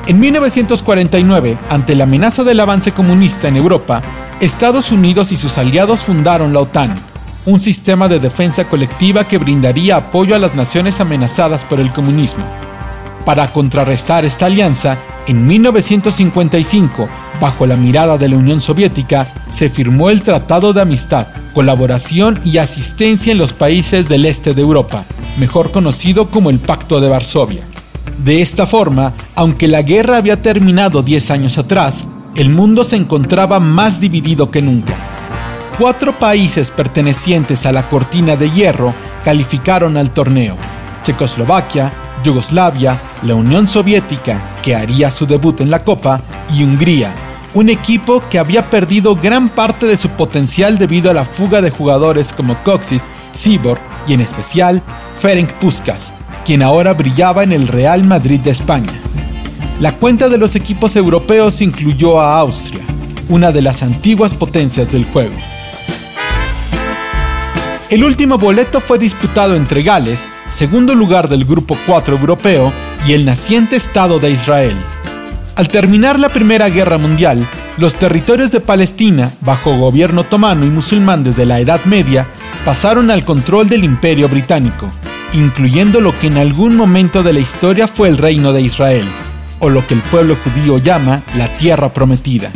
En 0.08 0.20
1949, 0.20 1.58
ante 1.70 1.96
la 1.96 2.04
amenaza 2.04 2.44
del 2.44 2.60
avance 2.60 2.92
comunista 2.92 3.48
en 3.48 3.56
Europa, 3.56 4.02
Estados 4.40 4.92
Unidos 4.92 5.32
y 5.32 5.38
sus 5.38 5.58
aliados 5.58 6.02
fundaron 6.02 6.54
la 6.54 6.60
OTAN, 6.60 6.96
un 7.46 7.60
sistema 7.60 8.08
de 8.08 8.20
defensa 8.20 8.68
colectiva 8.70 9.28
que 9.28 9.38
brindaría 9.38 9.98
apoyo 9.98 10.36
a 10.36 10.40
las 10.40 10.56
naciones 10.56 11.00
amenazadas 11.00 11.66
por 11.66 11.80
el 11.80 11.92
comunismo. 11.92 12.46
Para 13.26 13.52
contrarrestar 13.54 14.26
esta 14.26 14.48
alianza, 14.48 14.98
en 15.28 15.46
1955, 15.46 17.08
bajo 17.40 17.66
la 17.66 17.76
mirada 17.76 18.18
de 18.18 18.28
la 18.30 18.38
Unión 18.38 18.62
Soviética, 18.62 19.46
se 19.52 19.70
firmó 19.70 20.10
el 20.10 20.24
Tratado 20.24 20.74
de 20.74 20.82
Amistad, 20.82 21.28
Colaboración 21.54 22.40
y 22.44 22.58
Asistencia 22.58 23.32
en 23.32 23.38
los 23.38 23.54
países 23.54 24.10
del 24.10 24.26
este 24.26 24.54
de 24.54 24.62
Europa, 24.62 25.06
mejor 25.38 25.72
conocido 25.72 26.32
como 26.32 26.50
el 26.50 26.60
Pacto 26.60 27.00
de 27.00 27.10
Varsovia. 27.10 27.64
De 28.24 28.42
esta 28.42 28.66
forma, 28.66 29.14
aunque 29.36 29.68
la 29.68 29.84
guerra 29.84 30.18
había 30.18 30.42
terminado 30.42 31.04
10 31.04 31.32
años 31.32 31.58
atrás, 31.58 32.08
el 32.36 32.50
mundo 32.50 32.84
se 32.84 32.96
encontraba 32.96 33.60
más 33.60 34.00
dividido 34.00 34.50
que 34.50 34.62
nunca. 34.62 35.21
Cuatro 35.78 36.18
países 36.20 36.70
pertenecientes 36.70 37.66
a 37.66 37.72
la 37.72 37.90
cortina 37.90 38.36
de 38.36 38.52
hierro 38.52 38.94
calificaron 39.24 39.98
al 39.98 40.12
torneo. 40.12 40.58
Checoslovaquia, 41.04 41.92
Yugoslavia, 42.24 43.02
la 43.24 43.36
Unión 43.36 43.68
Soviética, 43.68 44.58
que 44.62 44.76
haría 44.76 45.10
su 45.10 45.26
debut 45.26 45.62
en 45.62 45.72
la 45.72 45.84
Copa, 45.84 46.22
y 46.54 46.64
Hungría, 46.64 47.16
un 47.54 47.70
equipo 47.70 48.24
que 48.30 48.38
había 48.38 48.70
perdido 48.70 49.16
gran 49.16 49.50
parte 49.50 49.86
de 49.86 49.98
su 49.98 50.10
potencial 50.10 50.78
debido 50.78 51.10
a 51.10 51.14
la 51.14 51.26
fuga 51.26 51.62
de 51.62 51.72
jugadores 51.72 52.32
como 52.32 52.62
Coxis, 52.64 53.04
Sibor 53.32 53.80
y 54.08 54.14
en 54.14 54.22
especial 54.22 54.84
Ferenc 55.20 55.52
Puskas, 55.54 56.14
quien 56.46 56.62
ahora 56.62 56.94
brillaba 56.94 57.44
en 57.44 57.52
el 57.52 57.68
Real 57.68 58.04
Madrid 58.04 58.40
de 58.40 58.52
España. 58.52 58.94
La 59.80 59.94
cuenta 59.94 60.30
de 60.30 60.38
los 60.38 60.56
equipos 60.56 60.96
europeos 60.96 61.62
incluyó 61.62 62.22
a 62.22 62.38
Austria, 62.38 62.84
una 63.30 63.52
de 63.52 63.62
las 63.62 63.82
antiguas 63.82 64.34
potencias 64.34 64.92
del 64.92 65.06
juego. 65.06 65.36
El 67.92 68.06
último 68.06 68.38
boleto 68.38 68.80
fue 68.80 68.98
disputado 68.98 69.54
entre 69.54 69.84
Gales, 69.84 70.30
segundo 70.48 70.96
lugar 70.96 71.28
del 71.28 71.44
Grupo 71.44 71.78
4 71.86 72.16
europeo, 72.16 72.72
y 73.06 73.12
el 73.12 73.26
naciente 73.26 73.76
Estado 73.76 74.18
de 74.18 74.32
Israel. 74.32 74.78
Al 75.58 75.68
terminar 75.68 76.18
la 76.18 76.30
Primera 76.30 76.70
Guerra 76.70 76.98
Mundial, 76.98 77.46
los 77.78 77.96
territorios 77.96 78.50
de 78.50 78.62
Palestina, 78.62 79.34
bajo 79.42 79.76
gobierno 79.76 80.22
otomano 80.22 80.66
y 80.66 80.70
musulmán 80.70 81.26
desde 81.26 81.46
la 81.46 81.60
Edad 81.60 81.84
Media, 81.84 82.30
pasaron 82.64 83.12
al 83.12 83.26
control 83.26 83.68
del 83.68 83.84
Imperio 83.84 84.30
Británico, 84.30 84.90
incluyendo 85.34 86.00
lo 86.00 86.18
que 86.18 86.28
en 86.28 86.38
algún 86.38 86.78
momento 86.78 87.24
de 87.24 87.34
la 87.34 87.42
historia 87.42 87.90
fue 87.90 88.08
el 88.08 88.18
Reino 88.18 88.54
de 88.54 88.62
Israel, 88.62 89.06
o 89.60 89.70
lo 89.70 89.86
que 89.86 89.96
el 89.96 90.02
pueblo 90.04 90.38
judío 90.42 90.78
llama 90.78 91.24
la 91.36 91.58
Tierra 91.58 91.92
Prometida. 91.92 92.52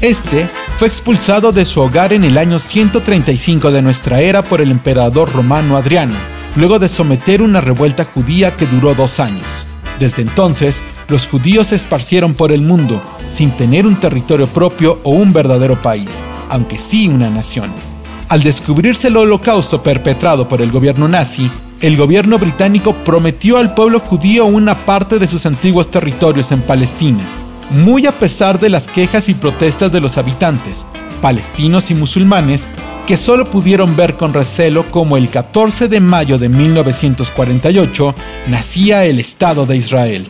Este 0.00 0.48
fue 0.80 0.88
expulsado 0.88 1.52
de 1.52 1.66
su 1.66 1.78
hogar 1.82 2.14
en 2.14 2.24
el 2.24 2.38
año 2.38 2.58
135 2.58 3.70
de 3.70 3.82
nuestra 3.82 4.22
era 4.22 4.40
por 4.40 4.62
el 4.62 4.70
emperador 4.70 5.30
romano 5.30 5.76
Adriano, 5.76 6.14
luego 6.56 6.78
de 6.78 6.88
someter 6.88 7.42
una 7.42 7.60
revuelta 7.60 8.06
judía 8.06 8.56
que 8.56 8.64
duró 8.64 8.94
dos 8.94 9.20
años. 9.20 9.66
Desde 9.98 10.22
entonces, 10.22 10.80
los 11.08 11.26
judíos 11.26 11.66
se 11.66 11.74
esparcieron 11.74 12.32
por 12.32 12.50
el 12.50 12.62
mundo, 12.62 13.02
sin 13.30 13.50
tener 13.50 13.86
un 13.86 14.00
territorio 14.00 14.46
propio 14.46 15.00
o 15.02 15.10
un 15.10 15.34
verdadero 15.34 15.82
país, 15.82 16.08
aunque 16.48 16.78
sí 16.78 17.08
una 17.08 17.28
nación. 17.28 17.70
Al 18.30 18.42
descubrirse 18.42 19.08
el 19.08 19.18
holocausto 19.18 19.82
perpetrado 19.82 20.48
por 20.48 20.62
el 20.62 20.72
gobierno 20.72 21.08
nazi, 21.08 21.50
el 21.82 21.98
gobierno 21.98 22.38
británico 22.38 22.94
prometió 23.04 23.58
al 23.58 23.74
pueblo 23.74 24.00
judío 24.00 24.46
una 24.46 24.86
parte 24.86 25.18
de 25.18 25.26
sus 25.26 25.44
antiguos 25.44 25.90
territorios 25.90 26.52
en 26.52 26.62
Palestina, 26.62 27.20
muy 27.70 28.06
a 28.06 28.18
pesar 28.18 28.58
de 28.58 28.68
las 28.68 28.88
quejas 28.88 29.28
y 29.28 29.34
protestas 29.34 29.92
de 29.92 30.00
los 30.00 30.18
habitantes, 30.18 30.84
palestinos 31.22 31.90
y 31.90 31.94
musulmanes, 31.94 32.66
que 33.06 33.16
solo 33.16 33.50
pudieron 33.50 33.96
ver 33.96 34.16
con 34.16 34.32
recelo 34.32 34.90
como 34.90 35.16
el 35.16 35.30
14 35.30 35.88
de 35.88 36.00
mayo 36.00 36.38
de 36.38 36.48
1948 36.48 38.14
nacía 38.48 39.04
el 39.04 39.18
Estado 39.18 39.66
de 39.66 39.76
Israel. 39.76 40.28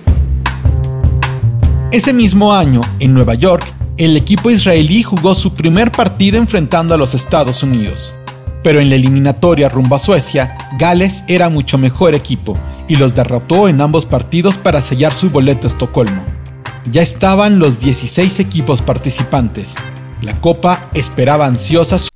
Ese 1.92 2.12
mismo 2.12 2.54
año, 2.54 2.80
en 3.00 3.14
Nueva 3.14 3.34
York, 3.34 3.64
el 3.96 4.16
equipo 4.16 4.50
israelí 4.50 5.02
jugó 5.02 5.34
su 5.34 5.52
primer 5.52 5.92
partido 5.92 6.38
enfrentando 6.38 6.94
a 6.94 6.96
los 6.96 7.14
Estados 7.14 7.62
Unidos. 7.62 8.14
Pero 8.62 8.80
en 8.80 8.88
la 8.88 8.94
eliminatoria 8.94 9.68
rumbo 9.68 9.96
a 9.96 9.98
Suecia, 9.98 10.56
Gales 10.78 11.24
era 11.28 11.48
mucho 11.48 11.78
mejor 11.78 12.14
equipo 12.14 12.56
y 12.88 12.96
los 12.96 13.14
derrotó 13.14 13.68
en 13.68 13.80
ambos 13.80 14.06
partidos 14.06 14.56
para 14.56 14.80
sellar 14.80 15.12
su 15.12 15.30
boleto 15.30 15.66
a 15.66 15.70
Estocolmo. 15.70 16.39
Ya 16.86 17.02
estaban 17.02 17.58
los 17.58 17.78
16 17.78 18.40
equipos 18.40 18.80
participantes, 18.80 19.76
la 20.22 20.32
Copa 20.40 20.88
esperaba 20.94 21.46
ansiosa. 21.46 22.09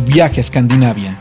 Viaje 0.00 0.38
a 0.38 0.40
Escandinavia. 0.40 1.20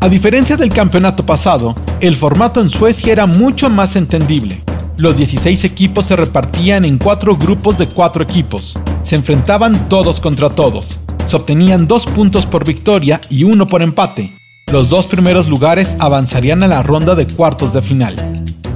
A 0.00 0.08
diferencia 0.08 0.56
del 0.56 0.70
campeonato 0.70 1.24
pasado, 1.26 1.74
el 2.00 2.16
formato 2.16 2.60
en 2.60 2.70
Suecia 2.70 3.12
era 3.12 3.26
mucho 3.26 3.68
más 3.68 3.96
entendible. 3.96 4.62
Los 4.96 5.16
16 5.16 5.64
equipos 5.64 6.06
se 6.06 6.16
repartían 6.16 6.84
en 6.84 6.98
cuatro 6.98 7.36
grupos 7.36 7.78
de 7.78 7.88
cuatro 7.88 8.22
equipos. 8.22 8.78
Se 9.02 9.16
enfrentaban 9.16 9.88
todos 9.88 10.20
contra 10.20 10.48
todos. 10.48 11.00
Se 11.26 11.36
obtenían 11.36 11.86
dos 11.86 12.06
puntos 12.06 12.46
por 12.46 12.64
victoria 12.64 13.20
y 13.28 13.44
uno 13.44 13.66
por 13.66 13.82
empate. 13.82 14.32
Los 14.72 14.88
dos 14.88 15.06
primeros 15.06 15.46
lugares 15.46 15.96
avanzarían 15.98 16.62
a 16.62 16.68
la 16.68 16.82
ronda 16.82 17.14
de 17.14 17.26
cuartos 17.26 17.74
de 17.74 17.82
final. 17.82 18.14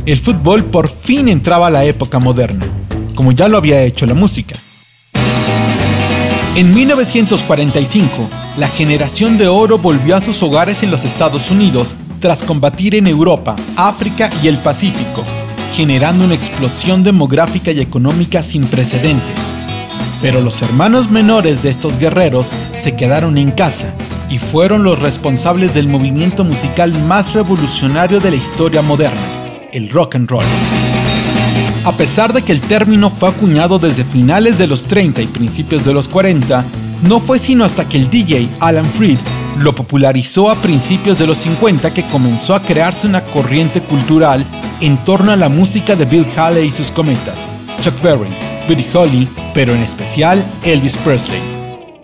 El 0.05 0.19
fútbol 0.19 0.65
por 0.65 0.89
fin 0.89 1.29
entraba 1.29 1.69
a 1.69 1.71
la 1.71 1.85
época 1.85 2.19
moderna, 2.19 2.67
como 3.15 3.33
ya 3.33 3.49
lo 3.49 3.57
había 3.57 3.83
hecho 3.83 4.07
la 4.07 4.15
música. 4.15 4.55
En 6.59 6.75
1945, 6.75 8.29
la 8.57 8.67
generación 8.67 9.38
de 9.38 9.47
oro 9.47 9.79
volvió 9.79 10.17
a 10.17 10.21
sus 10.21 10.43
hogares 10.43 10.83
en 10.83 10.91
los 10.91 11.05
Estados 11.05 11.53
Unidos 11.53 11.95
tras 12.19 12.43
combatir 12.43 12.97
en 12.97 13.07
Europa, 13.07 13.55
África 13.77 14.29
y 14.43 14.49
el 14.49 14.59
Pacífico, 14.59 15.23
generando 15.73 16.25
una 16.25 16.35
explosión 16.35 17.05
demográfica 17.05 17.71
y 17.71 17.79
económica 17.79 18.43
sin 18.43 18.67
precedentes. 18.67 19.55
Pero 20.21 20.41
los 20.41 20.61
hermanos 20.61 21.09
menores 21.09 21.62
de 21.62 21.71
estos 21.71 21.97
guerreros 21.97 22.50
se 22.75 22.97
quedaron 22.97 23.38
en 23.38 23.53
casa 23.53 23.95
y 24.29 24.38
fueron 24.38 24.83
los 24.83 24.99
responsables 24.99 25.75
del 25.75 25.87
movimiento 25.87 26.43
musical 26.43 26.93
más 27.05 27.35
revolucionario 27.35 28.19
de 28.19 28.33
la 28.33 28.37
historia 28.37 28.83
moderna, 28.83 29.69
el 29.71 29.91
rock 29.91 30.17
and 30.17 30.29
roll. 30.29 30.45
A 31.85 31.93
pesar 31.93 32.33
de 32.33 32.43
que 32.43 32.53
el 32.53 32.61
término 32.61 33.11
fue 33.11 33.31
acuñado 33.31 33.79
desde 33.79 34.05
finales 34.05 34.59
de 34.59 34.67
los 34.67 34.85
30 34.85 35.23
y 35.23 35.27
principios 35.27 35.85
de 35.85 35.95
los 35.95 36.09
40, 36.09 36.64
no 37.03 37.21
fue 37.21 37.38
sino 37.38 37.64
hasta 37.64 37.88
que 37.88 37.97
el 37.97 38.11
DJ 38.11 38.49
Alan 38.61 38.85
Freed 38.85 39.19
lo 39.59 39.75
popularizó 39.75 40.51
a 40.51 40.61
principios 40.61 41.19
de 41.19 41.27
los 41.27 41.38
50 41.38 41.93
que 41.95 42.05
comenzó 42.07 42.55
a 42.55 42.62
crearse 42.62 43.07
una 43.07 43.25
corriente 43.25 43.81
cultural 43.81 44.45
en 44.81 44.97
torno 44.99 45.33
a 45.33 45.37
la 45.37 45.49
música 45.49 45.97
de 45.97 46.05
Bill 46.05 46.27
Haley 46.37 46.69
y 46.69 46.71
sus 46.71 46.93
cometas, 46.93 47.47
Chuck 47.81 48.01
Berry, 48.03 48.29
Buddy 48.69 48.87
Holly, 48.93 49.29
pero 49.55 49.75
en 49.75 49.81
especial 49.81 50.45
Elvis 50.64 50.97
Presley. 50.99 51.41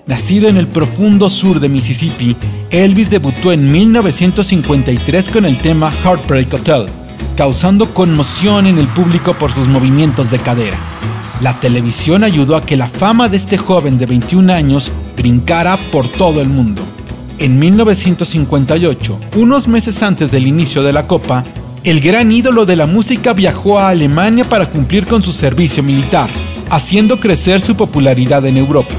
Nacido 0.07 0.49
en 0.49 0.57
el 0.57 0.69
profundo 0.69 1.31
sur 1.31 1.61
de 1.61 1.69
Mississippi, 1.69 2.37
Elvis 2.71 3.11
debutó 3.11 3.53
en 3.53 3.71
1953 3.71 5.29
con 5.31 5.47
el 5.47 5.59
tema 5.59 5.91
Heartbreak 5.91 6.53
Hotel, 6.53 6.87
causando 7.37 7.93
conmoción 7.93 8.67
en 8.67 8.79
el 8.79 8.89
público 8.89 9.35
por 9.35 9.53
sus 9.53 9.67
movimientos 9.67 10.31
de 10.31 10.39
cadera. 10.39 10.79
La 11.41 11.59
televisión 11.61 12.25
ayudó 12.25 12.57
a 12.57 12.63
que 12.63 12.77
la 12.77 12.89
fama 12.89 13.29
de 13.29 13.37
este 13.37 13.59
joven 13.59 13.99
de 13.99 14.07
21 14.07 14.53
años 14.53 14.93
brincara 15.17 15.79
por 15.91 16.09
todo 16.09 16.41
el 16.41 16.49
mundo. 16.49 16.83
En 17.39 17.59
1958, 17.59 19.19
unos 19.37 19.67
meses 19.67 20.03
antes 20.03 20.31
del 20.31 20.47
inicio 20.47 20.83
de 20.83 20.93
la 20.93 21.07
Copa, 21.07 21.45
el 21.83 22.01
gran 22.01 22.33
ídolo 22.33 22.65
de 22.65 22.77
la 22.77 22.87
música 22.87 23.33
viajó 23.33 23.79
a 23.79 23.89
Alemania 23.89 24.49
para 24.49 24.71
cumplir 24.71 25.05
con 25.05 25.23
su 25.23 25.33
servicio 25.33 25.83
militar, 25.83 26.31
haciendo 26.71 27.21
crecer 27.21 27.61
su 27.61 27.75
popularidad 27.75 28.47
en 28.47 28.57
Europa. 28.57 28.95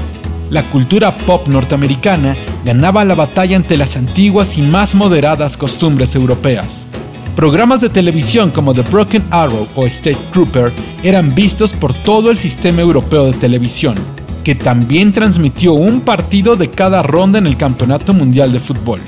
La 0.50 0.62
cultura 0.70 1.16
pop 1.16 1.48
norteamericana 1.48 2.36
ganaba 2.64 3.04
la 3.04 3.16
batalla 3.16 3.56
ante 3.56 3.76
las 3.76 3.96
antiguas 3.96 4.56
y 4.58 4.62
más 4.62 4.94
moderadas 4.94 5.56
costumbres 5.56 6.14
europeas. 6.14 6.86
Programas 7.36 7.82
de 7.82 7.90
televisión 7.90 8.50
como 8.50 8.72
The 8.72 8.80
Broken 8.80 9.26
Arrow 9.30 9.68
o 9.74 9.84
State 9.84 10.18
Trooper 10.32 10.72
eran 11.02 11.34
vistos 11.34 11.74
por 11.74 11.92
todo 11.92 12.30
el 12.30 12.38
sistema 12.38 12.80
europeo 12.80 13.26
de 13.26 13.34
televisión, 13.34 13.94
que 14.42 14.54
también 14.54 15.12
transmitió 15.12 15.74
un 15.74 16.00
partido 16.00 16.56
de 16.56 16.70
cada 16.70 17.02
ronda 17.02 17.38
en 17.38 17.46
el 17.46 17.58
Campeonato 17.58 18.14
Mundial 18.14 18.54
de 18.54 18.60
Fútbol. 18.60 19.02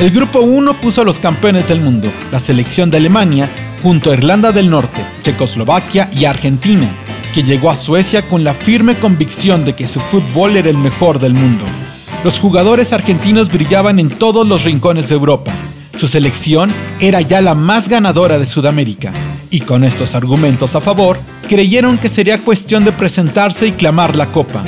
El 0.00 0.10
Grupo 0.10 0.40
1 0.40 0.80
puso 0.80 1.02
a 1.02 1.04
los 1.04 1.20
campeones 1.20 1.68
del 1.68 1.80
mundo, 1.80 2.10
la 2.32 2.40
selección 2.40 2.90
de 2.90 2.96
Alemania, 2.96 3.48
junto 3.84 4.10
a 4.10 4.14
Irlanda 4.14 4.50
del 4.50 4.68
Norte, 4.68 5.06
Checoslovaquia 5.22 6.10
y 6.12 6.24
Argentina, 6.24 6.90
que 7.32 7.44
llegó 7.44 7.70
a 7.70 7.76
Suecia 7.76 8.26
con 8.26 8.42
la 8.42 8.52
firme 8.52 8.96
convicción 8.96 9.64
de 9.64 9.76
que 9.76 9.86
su 9.86 10.00
fútbol 10.00 10.56
era 10.56 10.70
el 10.70 10.78
mejor 10.78 11.20
del 11.20 11.34
mundo. 11.34 11.64
Los 12.24 12.38
jugadores 12.38 12.92
argentinos 12.92 13.50
brillaban 13.50 13.98
en 13.98 14.08
todos 14.08 14.46
los 14.46 14.62
rincones 14.62 15.08
de 15.08 15.16
Europa. 15.16 15.50
Su 15.96 16.06
selección 16.06 16.72
era 17.00 17.20
ya 17.20 17.40
la 17.40 17.56
más 17.56 17.88
ganadora 17.88 18.38
de 18.38 18.46
Sudamérica, 18.46 19.12
y 19.50 19.60
con 19.60 19.82
estos 19.82 20.14
argumentos 20.14 20.76
a 20.76 20.80
favor, 20.80 21.18
creyeron 21.48 21.98
que 21.98 22.08
sería 22.08 22.38
cuestión 22.38 22.84
de 22.84 22.92
presentarse 22.92 23.66
y 23.66 23.72
clamar 23.72 24.14
la 24.14 24.30
copa. 24.30 24.62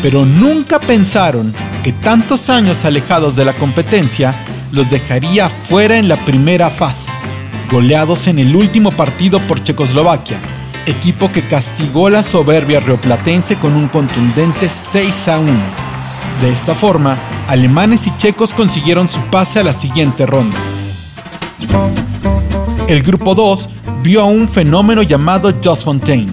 Pero 0.00 0.24
nunca 0.24 0.78
pensaron 0.78 1.52
que 1.82 1.92
tantos 1.92 2.48
años 2.48 2.84
alejados 2.84 3.34
de 3.34 3.46
la 3.46 3.54
competencia 3.54 4.36
los 4.70 4.88
dejaría 4.88 5.48
fuera 5.48 5.98
en 5.98 6.08
la 6.08 6.24
primera 6.24 6.70
fase, 6.70 7.10
goleados 7.68 8.28
en 8.28 8.38
el 8.38 8.54
último 8.54 8.92
partido 8.92 9.40
por 9.48 9.60
Checoslovaquia, 9.64 10.38
equipo 10.86 11.32
que 11.32 11.48
castigó 11.48 12.08
la 12.08 12.22
soberbia 12.22 12.78
rioplatense 12.78 13.56
con 13.56 13.74
un 13.74 13.88
contundente 13.88 14.70
6 14.70 15.28
a 15.28 15.40
1. 15.40 15.81
De 16.40 16.50
esta 16.50 16.74
forma, 16.74 17.18
alemanes 17.46 18.06
y 18.06 18.16
checos 18.16 18.52
consiguieron 18.52 19.08
su 19.08 19.20
pase 19.30 19.60
a 19.60 19.62
la 19.62 19.72
siguiente 19.72 20.26
ronda. 20.26 20.56
El 22.88 23.02
grupo 23.02 23.34
2 23.34 23.68
vio 24.02 24.22
a 24.22 24.24
un 24.24 24.48
fenómeno 24.48 25.02
llamado 25.02 25.52
Just 25.62 25.84
Fontaine. 25.84 26.32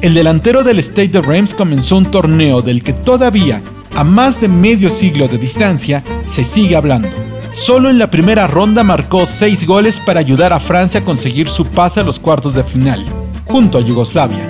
El 0.00 0.14
delantero 0.14 0.62
del 0.62 0.78
State 0.78 1.08
de 1.08 1.20
Reims 1.20 1.54
comenzó 1.54 1.96
un 1.96 2.06
torneo 2.06 2.62
del 2.62 2.82
que 2.82 2.92
todavía, 2.92 3.60
a 3.96 4.04
más 4.04 4.40
de 4.40 4.48
medio 4.48 4.88
siglo 4.88 5.28
de 5.28 5.36
distancia, 5.36 6.04
se 6.26 6.44
sigue 6.44 6.76
hablando. 6.76 7.08
Solo 7.52 7.90
en 7.90 7.98
la 7.98 8.10
primera 8.10 8.46
ronda 8.46 8.84
marcó 8.84 9.26
6 9.26 9.66
goles 9.66 10.00
para 10.00 10.20
ayudar 10.20 10.52
a 10.52 10.60
Francia 10.60 11.00
a 11.00 11.04
conseguir 11.04 11.48
su 11.48 11.66
pase 11.66 12.00
a 12.00 12.04
los 12.04 12.18
cuartos 12.18 12.54
de 12.54 12.62
final, 12.62 13.04
junto 13.44 13.76
a 13.76 13.80
Yugoslavia. 13.80 14.48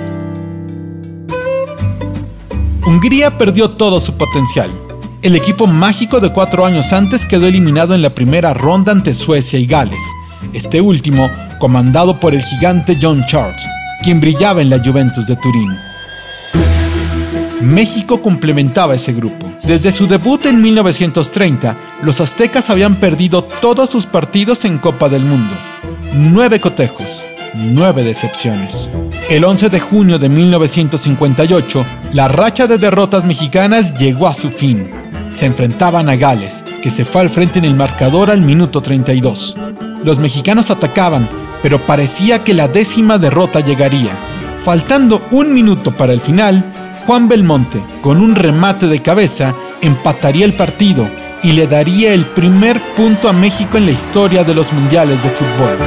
Hungría 2.85 3.37
perdió 3.37 3.71
todo 3.71 3.99
su 3.99 4.15
potencial. 4.15 4.69
El 5.21 5.35
equipo 5.35 5.67
mágico 5.67 6.19
de 6.19 6.31
cuatro 6.31 6.65
años 6.65 6.91
antes 6.93 7.27
quedó 7.27 7.45
eliminado 7.45 7.93
en 7.93 8.01
la 8.01 8.15
primera 8.15 8.55
ronda 8.55 8.91
ante 8.91 9.13
Suecia 9.13 9.59
y 9.59 9.67
Gales, 9.67 10.03
este 10.51 10.81
último 10.81 11.29
comandado 11.59 12.19
por 12.19 12.33
el 12.33 12.41
gigante 12.41 12.97
John 12.99 13.23
Charles, 13.27 13.63
quien 14.03 14.19
brillaba 14.19 14.63
en 14.63 14.71
la 14.71 14.83
Juventus 14.83 15.27
de 15.27 15.35
Turín. 15.35 15.77
México 17.61 18.23
complementaba 18.23 18.95
ese 18.95 19.13
grupo. 19.13 19.47
Desde 19.63 19.91
su 19.91 20.07
debut 20.07 20.43
en 20.47 20.59
1930, 20.59 21.75
los 22.01 22.19
aztecas 22.19 22.71
habían 22.71 22.95
perdido 22.95 23.43
todos 23.43 23.91
sus 23.91 24.07
partidos 24.07 24.65
en 24.65 24.79
Copa 24.79 25.07
del 25.07 25.23
Mundo. 25.23 25.53
Nueve 26.15 26.59
cotejos, 26.59 27.27
nueve 27.53 28.03
decepciones. 28.03 28.89
El 29.29 29.45
11 29.45 29.69
de 29.69 29.79
junio 29.79 30.17
de 30.17 30.29
1958, 30.29 31.85
la 32.13 32.27
racha 32.27 32.65
de 32.65 32.79
derrotas 32.79 33.23
mexicanas 33.23 33.95
llegó 33.99 34.27
a 34.27 34.33
su 34.33 34.49
fin 34.49 35.00
se 35.33 35.45
enfrentaban 35.45 36.09
a 36.09 36.15
Gales, 36.15 36.63
que 36.81 36.89
se 36.89 37.05
fue 37.05 37.21
al 37.21 37.29
frente 37.29 37.59
en 37.59 37.65
el 37.65 37.75
marcador 37.75 38.31
al 38.31 38.41
minuto 38.41 38.81
32. 38.81 39.55
Los 40.03 40.19
mexicanos 40.19 40.71
atacaban, 40.71 41.27
pero 41.61 41.79
parecía 41.79 42.43
que 42.43 42.53
la 42.53 42.67
décima 42.67 43.17
derrota 43.17 43.59
llegaría. 43.59 44.11
Faltando 44.63 45.21
un 45.31 45.53
minuto 45.53 45.91
para 45.91 46.13
el 46.13 46.21
final, 46.21 46.63
Juan 47.05 47.27
Belmonte, 47.27 47.81
con 48.01 48.21
un 48.21 48.35
remate 48.35 48.87
de 48.87 49.01
cabeza, 49.01 49.55
empataría 49.81 50.45
el 50.45 50.53
partido 50.53 51.07
y 51.43 51.53
le 51.53 51.67
daría 51.67 52.13
el 52.13 52.25
primer 52.25 52.79
punto 52.95 53.27
a 53.27 53.33
México 53.33 53.77
en 53.77 53.85
la 53.85 53.91
historia 53.91 54.43
de 54.43 54.53
los 54.53 54.71
mundiales 54.71 55.23
de 55.23 55.29
fútbol. 55.29 55.77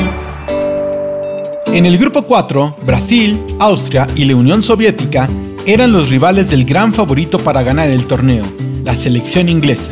En 1.66 1.86
el 1.86 1.98
grupo 1.98 2.22
4, 2.22 2.76
Brasil, 2.84 3.40
Austria 3.58 4.06
y 4.14 4.24
la 4.24 4.36
Unión 4.36 4.62
Soviética 4.62 5.28
eran 5.66 5.92
los 5.92 6.08
rivales 6.08 6.50
del 6.50 6.64
gran 6.64 6.92
favorito 6.92 7.38
para 7.38 7.62
ganar 7.62 7.88
el 7.88 8.06
torneo, 8.06 8.44
la 8.84 8.94
selección 8.94 9.48
inglesa. 9.48 9.90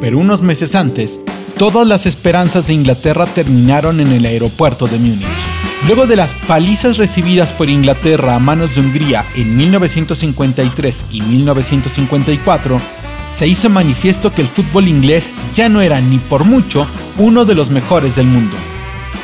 Pero 0.00 0.18
unos 0.18 0.40
meses 0.40 0.74
antes, 0.74 1.20
todas 1.58 1.86
las 1.86 2.06
esperanzas 2.06 2.66
de 2.66 2.72
Inglaterra 2.72 3.26
terminaron 3.26 4.00
en 4.00 4.08
el 4.08 4.24
aeropuerto 4.24 4.86
de 4.86 4.98
Múnich. 4.98 5.26
Luego 5.86 6.06
de 6.06 6.16
las 6.16 6.32
palizas 6.34 6.96
recibidas 6.96 7.52
por 7.52 7.68
Inglaterra 7.68 8.34
a 8.34 8.38
manos 8.38 8.74
de 8.74 8.80
Hungría 8.80 9.24
en 9.36 9.56
1953 9.56 11.04
y 11.12 11.20
1954, 11.20 12.80
se 13.36 13.46
hizo 13.46 13.68
manifiesto 13.68 14.32
que 14.32 14.40
el 14.40 14.48
fútbol 14.48 14.88
inglés 14.88 15.30
ya 15.54 15.68
no 15.68 15.82
era 15.82 16.00
ni 16.00 16.18
por 16.18 16.44
mucho 16.44 16.86
uno 17.18 17.44
de 17.44 17.54
los 17.54 17.68
mejores 17.68 18.16
del 18.16 18.26
mundo. 18.26 18.56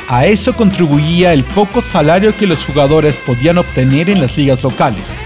A 0.07 0.27
eso 0.27 0.53
contribuía 0.53 1.33
el 1.33 1.43
poco 1.43 1.81
salario 1.81 2.35
que 2.37 2.45
los 2.45 2.63
jugadores 2.63 3.17
podían 3.17 3.57
obtener 3.57 4.11
en 4.11 4.21
las 4.21 4.37
ligas 4.37 4.61
locales. 4.61 5.17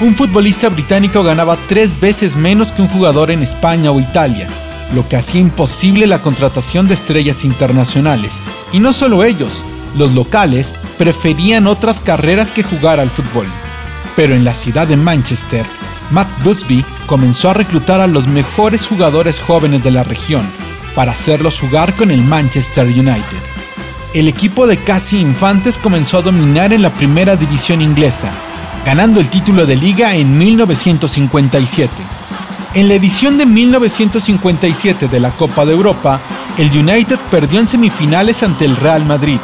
Un 0.00 0.14
futbolista 0.14 0.68
británico 0.68 1.24
ganaba 1.24 1.56
tres 1.66 1.98
veces 1.98 2.36
menos 2.36 2.70
que 2.70 2.82
un 2.82 2.88
jugador 2.88 3.32
en 3.32 3.42
España 3.42 3.90
o 3.90 3.98
Italia, 3.98 4.48
lo 4.94 5.08
que 5.08 5.16
hacía 5.16 5.40
imposible 5.40 6.06
la 6.06 6.22
contratación 6.22 6.86
de 6.86 6.94
estrellas 6.94 7.44
internacionales. 7.44 8.40
Y 8.72 8.78
no 8.78 8.92
solo 8.92 9.24
ellos, 9.24 9.64
los 9.96 10.12
locales 10.12 10.72
preferían 10.98 11.66
otras 11.66 11.98
carreras 11.98 12.52
que 12.52 12.62
jugar 12.62 13.00
al 13.00 13.10
fútbol. 13.10 13.48
Pero 14.14 14.36
en 14.36 14.44
la 14.44 14.54
ciudad 14.54 14.86
de 14.86 14.96
Manchester, 14.96 15.66
Matt 16.12 16.28
Busby 16.44 16.84
comenzó 17.06 17.50
a 17.50 17.54
reclutar 17.54 18.00
a 18.00 18.06
los 18.06 18.28
mejores 18.28 18.86
jugadores 18.86 19.40
jóvenes 19.40 19.82
de 19.82 19.90
la 19.90 20.04
región 20.04 20.48
para 20.94 21.10
hacerlos 21.10 21.58
jugar 21.58 21.94
con 21.94 22.12
el 22.12 22.22
Manchester 22.22 22.86
United. 22.86 23.42
El 24.14 24.28
equipo 24.28 24.68
de 24.68 24.76
casi 24.76 25.18
infantes 25.18 25.76
comenzó 25.76 26.18
a 26.18 26.22
dominar 26.22 26.72
en 26.72 26.82
la 26.82 26.90
primera 26.94 27.34
división 27.34 27.82
inglesa, 27.82 28.32
ganando 28.84 29.20
el 29.20 29.28
título 29.28 29.66
de 29.66 29.76
liga 29.76 30.14
en 30.14 30.38
1957. 30.38 31.90
En 32.74 32.88
la 32.88 32.94
edición 32.94 33.38
de 33.38 33.46
1957 33.46 35.08
de 35.08 35.20
la 35.20 35.30
Copa 35.30 35.64
de 35.64 35.72
Europa, 35.72 36.20
el 36.58 36.70
United 36.70 37.18
perdió 37.30 37.60
en 37.60 37.66
semifinales 37.66 38.42
ante 38.42 38.64
el 38.64 38.76
Real 38.76 39.04
Madrid 39.04 39.38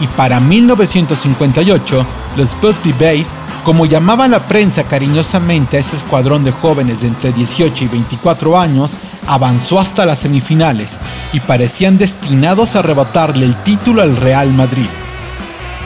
y 0.00 0.06
para 0.08 0.40
1958 0.40 2.06
los 2.36 2.60
Busby 2.60 2.92
Babes, 2.92 3.36
como 3.62 3.86
llamaba 3.86 4.26
la 4.26 4.46
prensa 4.46 4.84
cariñosamente 4.84 5.76
a 5.76 5.80
ese 5.80 5.96
escuadrón 5.96 6.44
de 6.44 6.50
jóvenes 6.50 7.02
de 7.02 7.08
entre 7.08 7.32
18 7.32 7.84
y 7.84 7.88
24 7.88 8.58
años, 8.58 8.96
avanzó 9.26 9.78
hasta 9.78 10.04
las 10.04 10.20
semifinales 10.20 10.98
y 11.32 11.40
parecían 11.40 11.98
destinados 11.98 12.74
a 12.74 12.80
arrebatarle 12.80 13.44
el 13.44 13.54
título 13.62 14.02
al 14.02 14.16
Real 14.16 14.52
Madrid. 14.52 14.88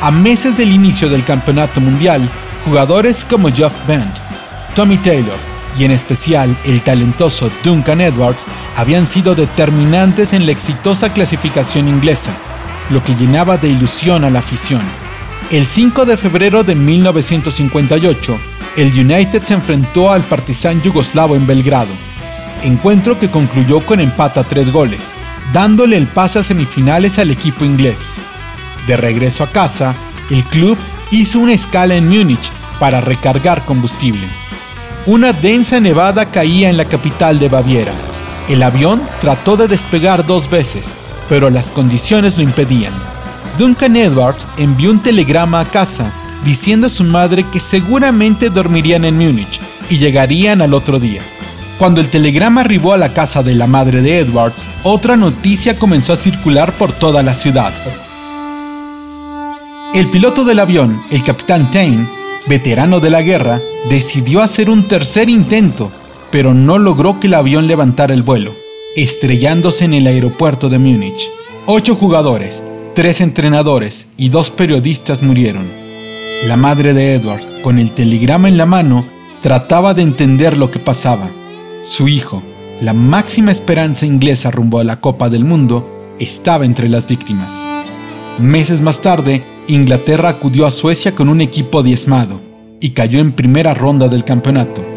A 0.00 0.10
meses 0.10 0.56
del 0.56 0.72
inicio 0.72 1.08
del 1.08 1.24
Campeonato 1.24 1.80
Mundial, 1.80 2.30
jugadores 2.66 3.24
como 3.24 3.50
Geoff 3.50 3.72
Band, 3.86 4.12
Tommy 4.74 4.98
Taylor 4.98 5.38
y 5.78 5.84
en 5.84 5.92
especial 5.92 6.54
el 6.64 6.82
talentoso 6.82 7.48
Duncan 7.62 8.00
Edwards 8.00 8.44
habían 8.76 9.06
sido 9.06 9.34
determinantes 9.34 10.32
en 10.32 10.46
la 10.46 10.52
exitosa 10.52 11.12
clasificación 11.12 11.88
inglesa 11.88 12.32
lo 12.90 13.02
que 13.02 13.14
llenaba 13.14 13.56
de 13.56 13.68
ilusión 13.68 14.24
a 14.24 14.30
la 14.30 14.40
afición. 14.40 14.82
El 15.50 15.66
5 15.66 16.04
de 16.04 16.16
febrero 16.16 16.64
de 16.64 16.74
1958, 16.74 18.38
el 18.76 18.88
United 18.88 19.42
se 19.44 19.54
enfrentó 19.54 20.10
al 20.10 20.22
Partizan 20.22 20.82
yugoslavo 20.82 21.36
en 21.36 21.46
Belgrado, 21.46 21.92
encuentro 22.62 23.18
que 23.18 23.30
concluyó 23.30 23.80
con 23.80 24.00
empate 24.00 24.40
a 24.40 24.44
tres 24.44 24.72
goles, 24.72 25.14
dándole 25.52 25.96
el 25.96 26.06
pase 26.06 26.40
a 26.40 26.42
semifinales 26.42 27.18
al 27.18 27.30
equipo 27.30 27.64
inglés. 27.64 28.18
De 28.86 28.96
regreso 28.96 29.44
a 29.44 29.50
casa, 29.50 29.94
el 30.30 30.44
club 30.44 30.76
hizo 31.10 31.38
una 31.38 31.54
escala 31.54 31.94
en 31.94 32.08
Múnich 32.08 32.50
para 32.78 33.00
recargar 33.00 33.64
combustible. 33.64 34.26
Una 35.06 35.32
densa 35.32 35.80
nevada 35.80 36.30
caía 36.30 36.68
en 36.68 36.76
la 36.76 36.84
capital 36.84 37.38
de 37.38 37.48
Baviera. 37.48 37.92
El 38.48 38.62
avión 38.62 39.02
trató 39.20 39.56
de 39.56 39.68
despegar 39.68 40.26
dos 40.26 40.50
veces, 40.50 40.94
pero 41.28 41.50
las 41.50 41.70
condiciones 41.70 42.36
lo 42.36 42.42
impedían. 42.42 42.92
Duncan 43.58 43.96
Edwards 43.96 44.46
envió 44.58 44.90
un 44.90 45.00
telegrama 45.00 45.60
a 45.60 45.64
casa 45.64 46.12
diciendo 46.44 46.86
a 46.86 46.90
su 46.90 47.04
madre 47.04 47.44
que 47.50 47.60
seguramente 47.60 48.50
dormirían 48.50 49.04
en 49.04 49.16
Múnich 49.16 49.60
y 49.90 49.98
llegarían 49.98 50.62
al 50.62 50.74
otro 50.74 50.98
día. 50.98 51.22
Cuando 51.78 52.00
el 52.00 52.08
telegrama 52.08 52.62
arribó 52.62 52.92
a 52.92 52.98
la 52.98 53.12
casa 53.12 53.42
de 53.42 53.54
la 53.54 53.66
madre 53.66 54.00
de 54.00 54.20
Edwards, 54.20 54.64
otra 54.82 55.16
noticia 55.16 55.78
comenzó 55.78 56.12
a 56.12 56.16
circular 56.16 56.72
por 56.72 56.92
toda 56.92 57.22
la 57.22 57.34
ciudad. 57.34 57.72
El 59.92 60.08
piloto 60.10 60.44
del 60.44 60.60
avión, 60.60 61.02
el 61.10 61.22
capitán 61.22 61.70
Tain, 61.70 62.08
veterano 62.46 63.00
de 63.00 63.10
la 63.10 63.22
guerra, 63.22 63.60
decidió 63.88 64.42
hacer 64.42 64.70
un 64.70 64.88
tercer 64.88 65.28
intento, 65.28 65.90
pero 66.30 66.54
no 66.54 66.78
logró 66.78 67.20
que 67.20 67.26
el 67.26 67.34
avión 67.34 67.66
levantara 67.66 68.14
el 68.14 68.22
vuelo 68.22 68.66
estrellándose 68.96 69.84
en 69.84 69.92
el 69.92 70.06
aeropuerto 70.06 70.70
de 70.70 70.78
Múnich. 70.78 71.30
Ocho 71.66 71.94
jugadores, 71.94 72.62
tres 72.94 73.20
entrenadores 73.20 74.08
y 74.16 74.30
dos 74.30 74.50
periodistas 74.50 75.22
murieron. 75.22 75.70
La 76.44 76.56
madre 76.56 76.94
de 76.94 77.14
Edward, 77.14 77.60
con 77.60 77.78
el 77.78 77.92
telegrama 77.92 78.48
en 78.48 78.56
la 78.56 78.64
mano, 78.64 79.06
trataba 79.42 79.92
de 79.92 80.00
entender 80.00 80.56
lo 80.56 80.70
que 80.70 80.78
pasaba. 80.78 81.30
Su 81.82 82.08
hijo, 82.08 82.42
la 82.80 82.94
máxima 82.94 83.52
esperanza 83.52 84.06
inglesa 84.06 84.50
rumbo 84.50 84.78
a 84.78 84.84
la 84.84 84.98
Copa 84.98 85.28
del 85.28 85.44
Mundo, 85.44 86.14
estaba 86.18 86.64
entre 86.64 86.88
las 86.88 87.06
víctimas. 87.06 87.68
Meses 88.38 88.80
más 88.80 89.02
tarde, 89.02 89.44
Inglaterra 89.68 90.28
acudió 90.28 90.66
a 90.66 90.70
Suecia 90.70 91.14
con 91.14 91.28
un 91.28 91.40
equipo 91.40 91.82
diezmado 91.82 92.40
y 92.80 92.90
cayó 92.90 93.20
en 93.20 93.32
primera 93.32 93.74
ronda 93.74 94.08
del 94.08 94.24
campeonato 94.24 94.96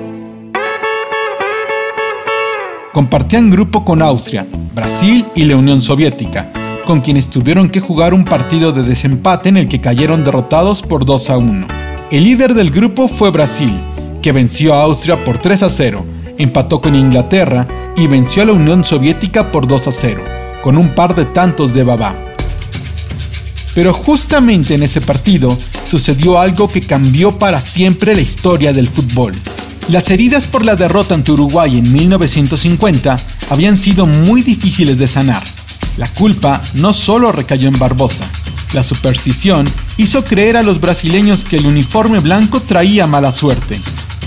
compartían 2.92 3.50
grupo 3.50 3.86
con 3.86 4.02
Austria, 4.02 4.46
Brasil 4.74 5.26
y 5.36 5.44
la 5.44 5.56
Unión 5.56 5.82
Soviética, 5.82 6.52
con 6.86 7.02
quienes 7.02 7.30
tuvieron 7.30 7.70
que 7.70 7.80
jugar 7.80 8.14
un 8.14 8.26
partido 8.26 8.72
de 8.72 8.84
desempate 8.84 9.50
en 9.50 9.58
el 9.58 9.68
que 9.68 9.80
cayeron 9.80 10.24
derrotados 10.24 10.82
por 10.82 11.06
2 11.06 11.30
a 11.30 11.38
1. 11.38 11.68
El 12.12 12.24
líder 12.24 12.56
del 12.56 12.72
grupo 12.72 13.08
fue 13.08 13.32
Brasil, 13.32 13.72
que 14.22 14.32
venció 14.32 14.74
a 14.74 14.82
Austria 14.84 15.24
por 15.24 15.38
3 15.38 15.64
a 15.64 15.70
0, 15.70 16.06
empató 16.38 16.82
con 16.82 16.96
Inglaterra 16.96 17.68
y 17.96 18.08
venció 18.08 18.44
a 18.44 18.48
la 18.48 18.54
Unión 18.54 18.84
Soviética 18.84 19.52
por 19.52 19.68
2 19.68 19.88
a 19.88 19.92
0, 19.92 20.24
con 20.64 20.78
un 20.78 20.90
par 20.90 21.16
de 21.16 21.26
tantos 21.26 21.74
de 21.74 21.84
Babá. 21.84 22.29
Pero 23.80 23.94
justamente 23.94 24.76
en 24.76 24.84
ese 24.84 25.00
partido 25.00 25.58
sucedió 25.90 26.38
algo 26.38 26.68
que 26.68 26.82
cambió 26.82 27.40
para 27.40 27.62
siempre 27.62 28.14
la 28.14 28.20
historia 28.20 28.74
del 28.74 28.90
fútbol. 28.90 29.32
Las 29.88 30.12
heridas 30.12 30.48
por 30.48 30.66
la 30.66 30.76
derrota 30.76 31.16
ante 31.16 31.32
Uruguay 31.32 31.78
en 31.78 31.90
1950 31.90 33.16
habían 33.50 33.78
sido 33.78 34.06
muy 34.06 34.42
difíciles 34.42 34.98
de 34.98 35.08
sanar. 35.08 35.42
La 35.96 36.10
culpa 36.10 36.62
no 36.74 36.92
solo 36.92 37.32
recayó 37.32 37.70
en 37.70 37.80
Barbosa. 37.80 38.26
La 38.74 38.84
superstición 38.84 39.66
hizo 39.96 40.26
creer 40.26 40.58
a 40.58 40.62
los 40.62 40.82
brasileños 40.82 41.46
que 41.46 41.56
el 41.56 41.66
uniforme 41.66 42.20
blanco 42.20 42.60
traía 42.60 43.08
mala 43.08 43.32
suerte. 43.32 43.80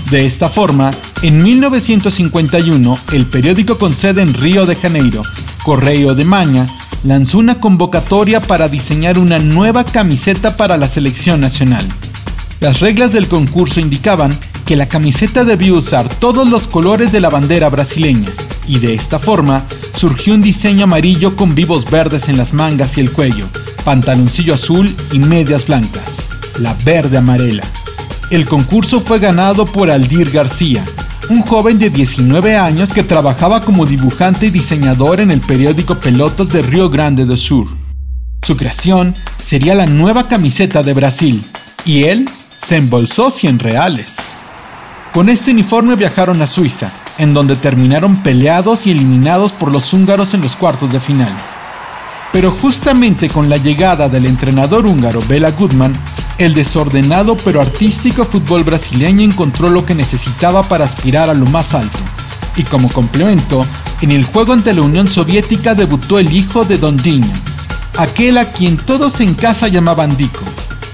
De 0.09 0.25
esta 0.25 0.49
forma, 0.49 0.89
en 1.21 1.43
1951, 1.43 2.97
el 3.11 3.27
periódico 3.27 3.77
con 3.77 3.93
sede 3.93 4.23
en 4.23 4.33
Río 4.33 4.65
de 4.65 4.75
Janeiro, 4.75 5.21
Correo 5.63 6.15
de 6.15 6.25
Maña, 6.25 6.65
lanzó 7.03 7.37
una 7.37 7.59
convocatoria 7.59 8.41
para 8.41 8.67
diseñar 8.67 9.19
una 9.19 9.39
nueva 9.39 9.83
camiseta 9.83 10.57
para 10.57 10.77
la 10.77 10.87
selección 10.87 11.41
nacional. 11.41 11.85
Las 12.59 12.79
reglas 12.79 13.11
del 13.11 13.27
concurso 13.27 13.79
indicaban 13.79 14.37
que 14.65 14.77
la 14.77 14.87
camiseta 14.87 15.43
debía 15.43 15.73
usar 15.73 16.07
todos 16.07 16.47
los 16.47 16.67
colores 16.67 17.11
de 17.11 17.19
la 17.19 17.29
bandera 17.29 17.69
brasileña, 17.69 18.29
y 18.67 18.79
de 18.79 18.93
esta 18.93 19.19
forma 19.19 19.63
surgió 19.95 20.33
un 20.33 20.41
diseño 20.41 20.85
amarillo 20.85 21.35
con 21.35 21.53
vivos 21.53 21.89
verdes 21.89 22.29
en 22.29 22.37
las 22.37 22.53
mangas 22.53 22.97
y 22.97 23.01
el 23.01 23.11
cuello, 23.11 23.47
pantaloncillo 23.83 24.53
azul 24.53 24.95
y 25.11 25.19
medias 25.19 25.67
blancas, 25.67 26.23
la 26.59 26.73
verde 26.85 27.17
amarela. 27.17 27.63
El 28.31 28.45
concurso 28.45 29.01
fue 29.01 29.19
ganado 29.19 29.65
por 29.65 29.91
Aldir 29.91 30.31
García, 30.31 30.85
un 31.29 31.41
joven 31.41 31.79
de 31.79 31.89
19 31.89 32.57
años 32.57 32.93
que 32.93 33.03
trabajaba 33.03 33.61
como 33.61 33.85
dibujante 33.85 34.47
y 34.47 34.49
diseñador 34.49 35.19
en 35.19 35.31
el 35.31 35.41
periódico 35.41 35.95
Pelotas 35.95 36.49
de 36.49 36.61
Río 36.61 36.89
Grande 36.89 37.25
do 37.25 37.37
Sur. 37.37 37.67
Su 38.41 38.57
creación 38.57 39.15
sería 39.41 39.75
la 39.75 39.85
nueva 39.85 40.27
camiseta 40.27 40.83
de 40.83 40.93
Brasil, 40.93 41.43
y 41.85 42.03
él 42.03 42.29
se 42.57 42.77
embolsó 42.77 43.29
100 43.29 43.59
reales. 43.59 44.17
Con 45.13 45.29
este 45.29 45.51
uniforme 45.51 45.95
viajaron 45.95 46.41
a 46.41 46.47
Suiza 46.47 46.91
en 47.17 47.33
donde 47.33 47.55
terminaron 47.55 48.17
peleados 48.17 48.87
y 48.87 48.91
eliminados 48.91 49.51
por 49.51 49.71
los 49.71 49.93
húngaros 49.93 50.33
en 50.33 50.41
los 50.41 50.55
cuartos 50.55 50.91
de 50.91 50.99
final. 50.99 51.31
Pero 52.33 52.49
justamente 52.51 53.29
con 53.29 53.47
la 53.47 53.57
llegada 53.57 54.09
del 54.09 54.25
entrenador 54.25 54.87
húngaro 54.87 55.21
Bela 55.29 55.51
Goodman, 55.51 55.93
el 56.39 56.55
desordenado 56.55 57.37
pero 57.37 57.61
artístico 57.61 58.25
fútbol 58.25 58.63
brasileño 58.63 59.21
encontró 59.21 59.69
lo 59.69 59.85
que 59.85 59.93
necesitaba 59.93 60.63
para 60.63 60.83
aspirar 60.83 61.29
a 61.29 61.35
lo 61.35 61.45
más 61.45 61.75
alto. 61.75 61.99
Y 62.57 62.63
como 62.63 62.89
complemento, 62.89 63.65
en 64.01 64.11
el 64.11 64.25
juego 64.25 64.53
ante 64.53 64.73
la 64.73 64.81
Unión 64.81 65.07
Soviética 65.07 65.75
debutó 65.75 66.17
el 66.17 66.33
hijo 66.33 66.65
de 66.65 66.79
Don 66.79 66.97
Dino, 66.97 67.31
aquel 67.97 68.39
a 68.39 68.45
quien 68.51 68.77
todos 68.77 69.21
en 69.21 69.35
casa 69.35 69.67
llamaban 69.67 70.17
Dico, 70.17 70.43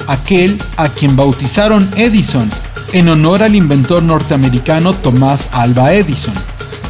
aquel 0.08 0.62
a 0.75 0.89
quien 0.89 1.15
bautizaron 1.15 1.89
Edison 1.95 2.49
en 2.91 3.08
honor 3.08 3.43
al 3.43 3.56
inventor 3.56 4.04
norteamericano 4.04 4.93
Tomás 4.93 5.49
Alba 5.54 5.93
Edison. 5.93 6.34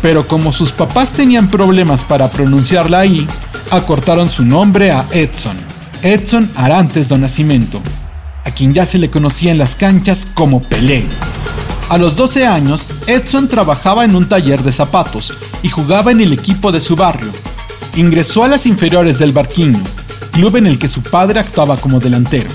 Pero 0.01 0.27
como 0.27 0.53
sus 0.53 0.71
papás 0.71 1.13
tenían 1.13 1.49
problemas 1.49 2.03
para 2.03 2.31
pronunciar 2.31 2.89
la 2.89 3.05
I, 3.05 3.27
acortaron 3.71 4.29
su 4.29 4.43
nombre 4.43 4.91
a 4.91 5.05
Edson, 5.11 5.55
Edson 6.01 6.49
Arantes 6.55 7.09
do 7.09 7.17
Nascimento, 7.17 7.81
a 8.45 8.51
quien 8.51 8.73
ya 8.73 8.85
se 8.85 8.97
le 8.97 9.09
conocía 9.09 9.51
en 9.51 9.57
las 9.57 9.75
canchas 9.75 10.27
como 10.33 10.61
Pelé. 10.61 11.03
A 11.89 11.97
los 11.97 12.15
12 12.15 12.45
años, 12.45 12.89
Edson 13.07 13.47
trabajaba 13.47 14.05
en 14.05 14.15
un 14.15 14.27
taller 14.27 14.63
de 14.63 14.71
zapatos 14.71 15.33
y 15.63 15.69
jugaba 15.69 16.11
en 16.11 16.21
el 16.21 16.33
equipo 16.33 16.71
de 16.71 16.81
su 16.81 16.95
barrio. 16.95 17.31
Ingresó 17.95 18.43
a 18.43 18.47
las 18.47 18.65
inferiores 18.65 19.19
del 19.19 19.33
Barquinho, 19.33 19.79
club 20.31 20.57
en 20.57 20.67
el 20.67 20.77
que 20.79 20.87
su 20.87 21.01
padre 21.01 21.39
actuaba 21.39 21.77
como 21.77 21.99
delantero. 21.99 22.49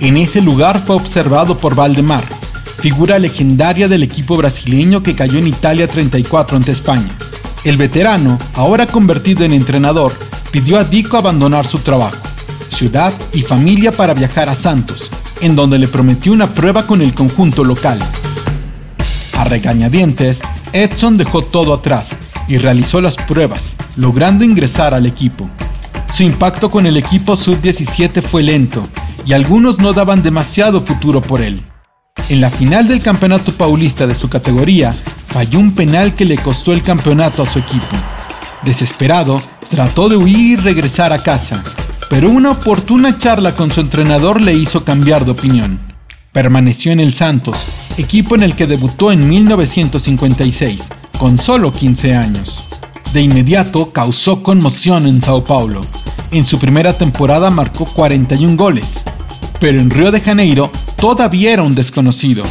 En 0.00 0.16
ese 0.16 0.40
lugar 0.40 0.82
fue 0.84 0.96
observado 0.96 1.58
por 1.58 1.74
Valdemar, 1.74 2.24
figura 2.78 3.18
legendaria 3.18 3.88
del 3.88 4.02
equipo 4.02 4.36
brasileño 4.36 5.02
que 5.02 5.14
cayó 5.14 5.38
en 5.38 5.48
Italia 5.48 5.86
34 5.86 6.56
ante 6.56 6.72
España. 6.72 7.10
El 7.64 7.76
veterano, 7.76 8.38
ahora 8.54 8.86
convertido 8.86 9.44
en 9.44 9.52
entrenador, 9.52 10.14
pidió 10.50 10.78
a 10.78 10.84
Dico 10.84 11.16
abandonar 11.16 11.66
su 11.66 11.78
trabajo, 11.78 12.18
ciudad 12.70 13.12
y 13.32 13.42
familia 13.42 13.92
para 13.92 14.14
viajar 14.14 14.48
a 14.48 14.54
Santos, 14.54 15.10
en 15.40 15.56
donde 15.56 15.78
le 15.78 15.88
prometió 15.88 16.32
una 16.32 16.48
prueba 16.48 16.86
con 16.86 17.02
el 17.02 17.14
conjunto 17.14 17.64
local. 17.64 17.98
A 19.38 19.44
regañadientes, 19.44 20.40
Edson 20.72 21.16
dejó 21.16 21.42
todo 21.42 21.72
atrás 21.72 22.16
y 22.48 22.58
realizó 22.58 23.00
las 23.00 23.16
pruebas, 23.16 23.76
logrando 23.96 24.44
ingresar 24.44 24.92
al 24.92 25.06
equipo. 25.06 25.48
Su 26.12 26.24
impacto 26.24 26.70
con 26.70 26.86
el 26.86 26.96
equipo 26.96 27.36
sub-17 27.36 28.22
fue 28.22 28.42
lento 28.42 28.86
y 29.24 29.32
algunos 29.32 29.78
no 29.78 29.92
daban 29.92 30.22
demasiado 30.22 30.80
futuro 30.80 31.22
por 31.22 31.40
él. 31.40 31.62
En 32.28 32.40
la 32.40 32.50
final 32.50 32.88
del 32.88 33.02
campeonato 33.02 33.52
paulista 33.52 34.06
de 34.06 34.14
su 34.14 34.28
categoría, 34.28 34.92
falló 34.92 35.58
un 35.58 35.74
penal 35.74 36.14
que 36.14 36.24
le 36.24 36.36
costó 36.36 36.72
el 36.72 36.82
campeonato 36.82 37.42
a 37.42 37.46
su 37.46 37.60
equipo. 37.60 37.96
Desesperado, 38.62 39.40
trató 39.70 40.08
de 40.08 40.16
huir 40.16 40.36
y 40.36 40.56
regresar 40.56 41.12
a 41.12 41.22
casa, 41.22 41.62
pero 42.08 42.28
una 42.28 42.50
oportuna 42.50 43.16
charla 43.18 43.54
con 43.54 43.70
su 43.70 43.80
entrenador 43.80 44.40
le 44.40 44.52
hizo 44.52 44.84
cambiar 44.84 45.24
de 45.24 45.30
opinión. 45.30 45.78
Permaneció 46.32 46.90
en 46.90 47.00
el 47.00 47.14
Santos, 47.14 47.66
equipo 47.96 48.34
en 48.34 48.42
el 48.42 48.56
que 48.56 48.66
debutó 48.66 49.12
en 49.12 49.28
1956, 49.28 50.88
con 51.18 51.38
solo 51.38 51.72
15 51.72 52.16
años. 52.16 52.68
De 53.12 53.22
inmediato 53.22 53.92
causó 53.92 54.42
conmoción 54.42 55.06
en 55.06 55.22
Sao 55.22 55.44
Paulo. 55.44 55.80
En 56.32 56.44
su 56.44 56.58
primera 56.58 56.92
temporada 56.92 57.50
marcó 57.50 57.84
41 57.84 58.56
goles, 58.56 59.02
pero 59.60 59.80
en 59.80 59.90
Río 59.90 60.10
de 60.10 60.20
Janeiro 60.20 60.70
todavía 60.96 61.52
era 61.52 61.62
un 61.62 61.76
desconocido, 61.76 62.44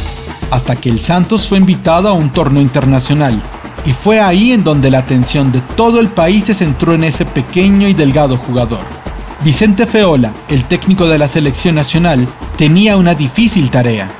hasta 0.50 0.76
que 0.76 0.88
el 0.88 1.00
Santos 1.00 1.46
fue 1.46 1.58
invitado 1.58 2.08
a 2.08 2.12
un 2.12 2.30
torneo 2.30 2.62
internacional, 2.62 3.40
y 3.86 3.92
fue 3.92 4.20
ahí 4.20 4.52
en 4.52 4.64
donde 4.64 4.90
la 4.90 4.98
atención 4.98 5.52
de 5.52 5.60
todo 5.76 6.00
el 6.00 6.08
país 6.08 6.44
se 6.44 6.54
centró 6.54 6.94
en 6.94 7.04
ese 7.04 7.24
pequeño 7.24 7.88
y 7.88 7.94
delgado 7.94 8.36
jugador. 8.36 8.80
Vicente 9.42 9.86
Feola, 9.86 10.32
el 10.48 10.64
técnico 10.64 11.06
de 11.06 11.18
la 11.18 11.26
selección 11.26 11.74
nacional, 11.74 12.28
tenía 12.58 12.96
una 12.96 13.14
difícil 13.14 13.70
tarea. 13.70 14.10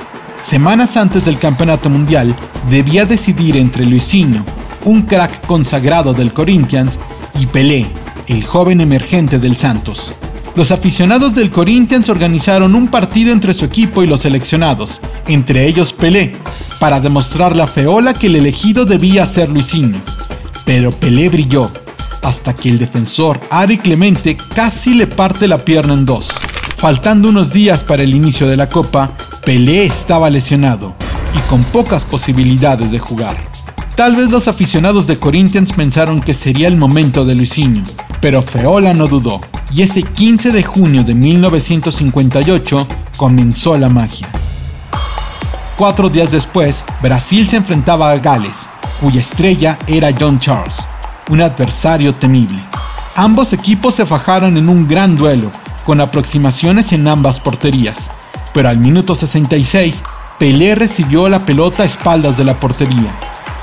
Semanas 0.41 0.97
antes 0.97 1.25
del 1.25 1.37
Campeonato 1.37 1.89
Mundial, 1.89 2.35
debía 2.69 3.05
decidir 3.05 3.55
entre 3.57 3.85
Luisinho, 3.85 4.43
un 4.85 5.03
crack 5.03 5.45
consagrado 5.45 6.13
del 6.13 6.33
Corinthians, 6.33 6.97
y 7.39 7.45
Pelé, 7.45 7.85
el 8.27 8.43
joven 8.43 8.81
emergente 8.81 9.37
del 9.37 9.55
Santos. 9.55 10.11
Los 10.53 10.71
aficionados 10.71 11.33
del 11.33 11.49
Corinthians 11.49 12.09
organizaron 12.09 12.75
un 12.75 12.89
partido 12.89 13.31
entre 13.31 13.53
su 13.53 13.63
equipo 13.63 14.03
y 14.03 14.07
los 14.07 14.21
seleccionados, 14.21 14.99
entre 15.27 15.65
ellos 15.65 15.93
Pelé, 15.93 16.35
para 16.77 16.99
demostrarle 16.99 17.63
a 17.63 17.67
Feola 17.67 18.13
que 18.13 18.27
el 18.27 18.35
elegido 18.35 18.83
debía 18.83 19.25
ser 19.25 19.49
Luisinho. 19.49 19.99
Pero 20.65 20.91
Pelé 20.91 21.29
brilló, 21.29 21.71
hasta 22.21 22.53
que 22.53 22.67
el 22.67 22.79
defensor 22.79 23.39
Ari 23.49 23.77
Clemente 23.77 24.35
casi 24.35 24.93
le 24.93 25.07
parte 25.07 25.47
la 25.47 25.59
pierna 25.59 25.93
en 25.93 26.05
dos. 26.05 26.29
Faltando 26.75 27.29
unos 27.29 27.53
días 27.53 27.85
para 27.85 28.03
el 28.03 28.13
inicio 28.13 28.47
de 28.47 28.57
la 28.57 28.67
Copa, 28.67 29.11
Pelé 29.45 29.85
estaba 29.85 30.29
lesionado 30.29 30.95
y 31.33 31.39
con 31.49 31.63
pocas 31.63 32.03
posibilidades 32.03 32.91
de 32.91 32.99
jugar. 32.99 33.37
Tal 33.95 34.17
vez 34.17 34.29
los 34.29 34.49
aficionados 34.49 35.07
de 35.07 35.17
Corinthians 35.17 35.71
pensaron 35.71 36.19
que 36.19 36.33
sería 36.33 36.67
el 36.67 36.75
momento 36.75 37.23
de 37.23 37.35
Luisinho, 37.35 37.83
pero 38.19 38.41
Feola 38.41 38.93
no 38.93 39.07
dudó, 39.07 39.41
y 39.73 39.81
ese 39.81 40.03
15 40.03 40.51
de 40.51 40.63
junio 40.63 41.03
de 41.03 41.13
1958 41.13 42.87
comenzó 43.15 43.77
la 43.77 43.89
magia. 43.89 44.27
Cuatro 45.77 46.09
días 46.09 46.31
después, 46.31 46.83
Brasil 47.01 47.47
se 47.47 47.55
enfrentaba 47.55 48.11
a 48.11 48.17
Gales, 48.17 48.67
cuya 48.99 49.21
estrella 49.21 49.79
era 49.87 50.13
John 50.17 50.39
Charles, 50.39 50.85
un 51.29 51.41
adversario 51.41 52.13
temible. 52.13 52.61
Ambos 53.15 53.53
equipos 53.53 53.95
se 53.95 54.05
fajaron 54.05 54.57
en 54.57 54.69
un 54.69 54.87
gran 54.87 55.15
duelo, 55.15 55.51
con 55.85 55.99
aproximaciones 56.01 56.91
en 56.91 57.07
ambas 57.07 57.39
porterías, 57.39 58.11
pero 58.53 58.69
al 58.69 58.77
minuto 58.77 59.15
66, 59.15 60.03
Pelé 60.37 60.75
recibió 60.75 61.29
la 61.29 61.45
pelota 61.45 61.83
a 61.83 61.85
espaldas 61.85 62.37
de 62.37 62.43
la 62.43 62.59
portería. 62.59 63.11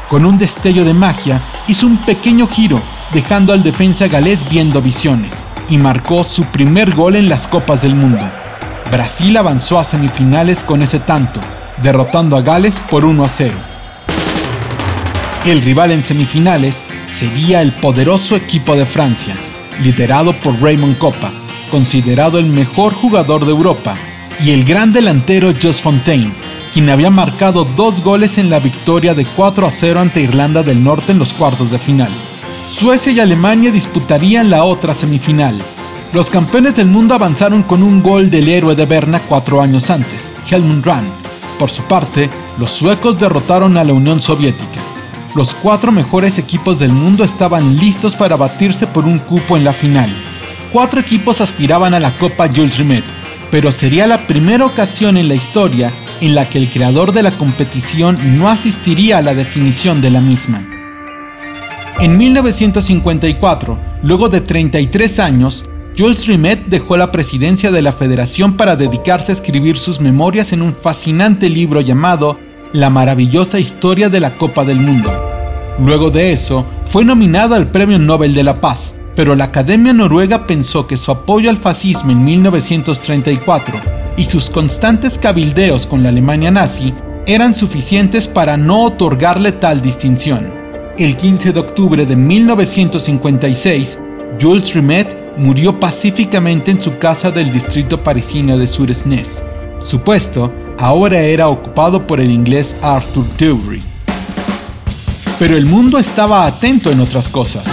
Con 0.09 0.25
un 0.25 0.39
destello 0.39 0.85
de 0.85 0.95
magia, 0.95 1.41
hizo 1.67 1.87
un 1.87 1.99
pequeño 1.99 2.49
giro, 2.49 2.81
dejando 3.13 3.53
al 3.53 3.63
defensa 3.63 4.09
galés 4.09 4.49
viendo 4.49 4.81
visiones, 4.81 5.45
y 5.69 5.79
marcó 5.79 6.25
su 6.25 6.45
primer 6.45 6.95
gol 6.95 7.17
en 7.17 7.29
las 7.29 7.47
Copas 7.47 7.83
del 7.83 7.95
Mundo. 7.95 8.21
Brasil 8.91 9.37
avanzó 9.37 9.79
a 9.79 9.85
semifinales 9.85 10.65
con 10.65 10.83
ese 10.83 10.99
tanto, 10.99 11.41
derrotando 11.83 12.37
a 12.37 12.43
Gales 12.43 12.81
por 12.91 13.05
1 13.05 13.25
a 13.25 13.29
0. 13.29 13.55
El 15.47 15.63
rival 15.63 15.93
en 15.93 16.03
semifinales 16.03 16.83
sería 17.09 17.63
el 17.63 17.73
poderoso 17.73 18.37
equipo 18.37 18.77
de 18.77 18.87
Francia, 18.87 19.35
liderado 19.83 20.33
por 20.33 20.61
Raymond 20.61 20.99
Coppa, 20.99 21.31
considerado 21.71 22.39
el 22.39 22.47
mejor 22.47 22.95
jugador 22.95 23.45
de 23.45 23.53
Europa, 23.53 23.97
y 24.45 24.53
el 24.53 24.65
gran 24.65 24.93
delantero 24.93 25.53
Jos 25.61 25.81
Fontaine, 25.81 26.33
quien 26.73 26.91
había 26.91 27.11
marcado 27.11 27.65
dos 27.65 28.03
goles 28.03 28.39
en 28.39 28.51
la 28.51 28.59
victoria 28.59 29.15
de 29.15 29.25
4 29.25 29.67
a 29.67 29.71
0 29.71 30.01
ante 30.01 30.21
Irlanda 30.21 30.63
del 30.63 30.83
Norte 30.83 31.13
en 31.13 31.19
los 31.19 31.33
cuartos 31.33 31.71
de 31.71 31.79
final. 31.79 32.11
Suecia 32.69 33.13
y 33.13 33.19
Alemania 33.19 33.73
disputarían 33.73 34.51
la 34.51 34.63
otra 34.63 34.93
semifinal. 34.93 35.59
Los 36.13 36.29
campeones 36.29 36.77
del 36.77 36.87
mundo 36.87 37.15
avanzaron 37.15 37.63
con 37.63 37.83
un 37.83 38.03
gol 38.03 38.31
del 38.31 38.47
héroe 38.49 38.75
de 38.77 38.85
Berna 38.85 39.21
cuatro 39.27 39.63
años 39.63 39.89
antes, 39.89 40.31
Helmut 40.49 40.85
Rahn. 40.85 41.05
Por 41.59 41.71
su 41.71 41.83
parte, 41.85 42.29
los 42.59 42.71
suecos 42.71 43.19
derrotaron 43.19 43.79
a 43.79 43.85
la 43.85 43.95
Unión 43.95 44.21
Soviética. 44.21 44.81
Los 45.35 45.55
cuatro 45.55 45.91
mejores 45.93 46.39
equipos 46.39 46.79
del 46.79 46.93
mundo 46.93 47.25
estaban 47.25 47.79
listos 47.79 48.15
para 48.15 48.37
batirse 48.37 48.87
por 48.87 49.07
un 49.07 49.19
cupo 49.19 49.57
en 49.57 49.65
la 49.65 49.73
final. 49.73 50.11
Cuatro 50.71 51.01
equipos 51.01 51.41
aspiraban 51.41 51.95
a 51.95 52.01
la 52.01 52.17
Copa 52.19 52.49
Jules 52.49 52.77
Rimet, 52.77 53.05
pero 53.51 53.73
sería 53.73 54.07
la 54.07 54.27
primera 54.27 54.67
ocasión 54.67 55.17
en 55.17 55.29
la 55.29 55.35
historia 55.35 55.91
en 56.21 56.35
la 56.35 56.49
que 56.49 56.59
el 56.59 56.71
creador 56.71 57.13
de 57.13 57.23
la 57.23 57.33
competición 57.33 58.39
no 58.39 58.51
asistiría 58.51 59.19
a 59.19 59.23
la 59.23 59.35
definición 59.35 60.03
de 60.03 60.11
la 60.11 60.21
misma. 60.21 60.78
En 62.01 62.17
1954, 62.17 63.77
luego 64.05 64.29
de 64.29 64.41
33 64.41 65.19
años, 65.19 65.69
Jules 65.99 66.29
Rimet 66.29 66.67
dejó 66.67 66.97
la 66.97 67.11
presidencia 67.11 67.73
de 67.73 67.83
la 67.83 67.91
federación 67.91 68.57
para 68.57 68.77
dedicarse 68.77 69.33
a 69.33 69.35
escribir 69.35 69.79
sus 69.79 70.01
memorias 70.01 70.53
en 70.53 70.63
un 70.63 70.77
fascinante 70.77 71.51
libro 71.51 71.81
llamado 71.81 72.39
La 72.73 72.89
maravillosa 72.89 73.59
historia 73.59 74.09
de 74.09 74.21
la 74.21 74.37
Copa 74.37 74.65
del 74.65 74.79
Mundo. 74.79 75.11
Luego 75.81 76.11
de 76.11 76.33
eso, 76.33 76.65
fue 76.85 77.05
nominado 77.05 77.57
al 77.57 77.73
Premio 77.73 77.99
Nobel 77.99 78.33
de 78.33 78.45
la 78.45 78.61
Paz, 78.61 79.01
pero 79.17 79.35
la 79.35 79.47
Academia 79.47 79.93
Noruega 79.93 80.47
pensó 80.47 80.87
que 80.87 80.97
su 80.97 81.11
apoyo 81.11 81.51
al 81.51 81.57
fascismo 81.57 82.13
en 82.13 82.25
1934 82.25 83.81
y 84.17 84.25
sus 84.25 84.51
constantes 84.51 85.19
cabildeos 85.19 85.85
con 85.85 86.05
la 86.05 86.11
Alemania 86.11 86.53
nazi 86.53 86.95
eran 87.27 87.57
suficientes 87.57 88.29
para 88.29 88.57
no 88.57 88.85
otorgarle 88.85 89.51
tal 89.51 89.83
distinción. 89.83 90.58
El 90.99 91.17
15 91.17 91.53
de 91.53 91.61
octubre 91.61 92.05
de 92.07 92.17
1956, 92.17 93.99
Jules 94.41 94.75
Rimet 94.75 95.37
murió 95.37 95.79
pacíficamente 95.79 96.73
en 96.73 96.83
su 96.83 96.99
casa 96.99 97.31
del 97.31 97.53
distrito 97.53 98.03
parisino 98.03 98.59
de 98.59 98.67
Suresnes. 98.67 99.41
Su 99.81 100.01
puesto 100.01 100.53
ahora 100.77 101.21
era 101.21 101.47
ocupado 101.47 102.05
por 102.05 102.19
el 102.19 102.33
inglés 102.33 102.75
Arthur 102.83 103.29
Dewry. 103.37 103.81
Pero 105.39 105.57
el 105.57 105.67
mundo 105.67 106.01
estaba 106.01 106.47
atento 106.47 106.91
en 106.91 106.99
otras 106.99 107.29
cosas. 107.29 107.69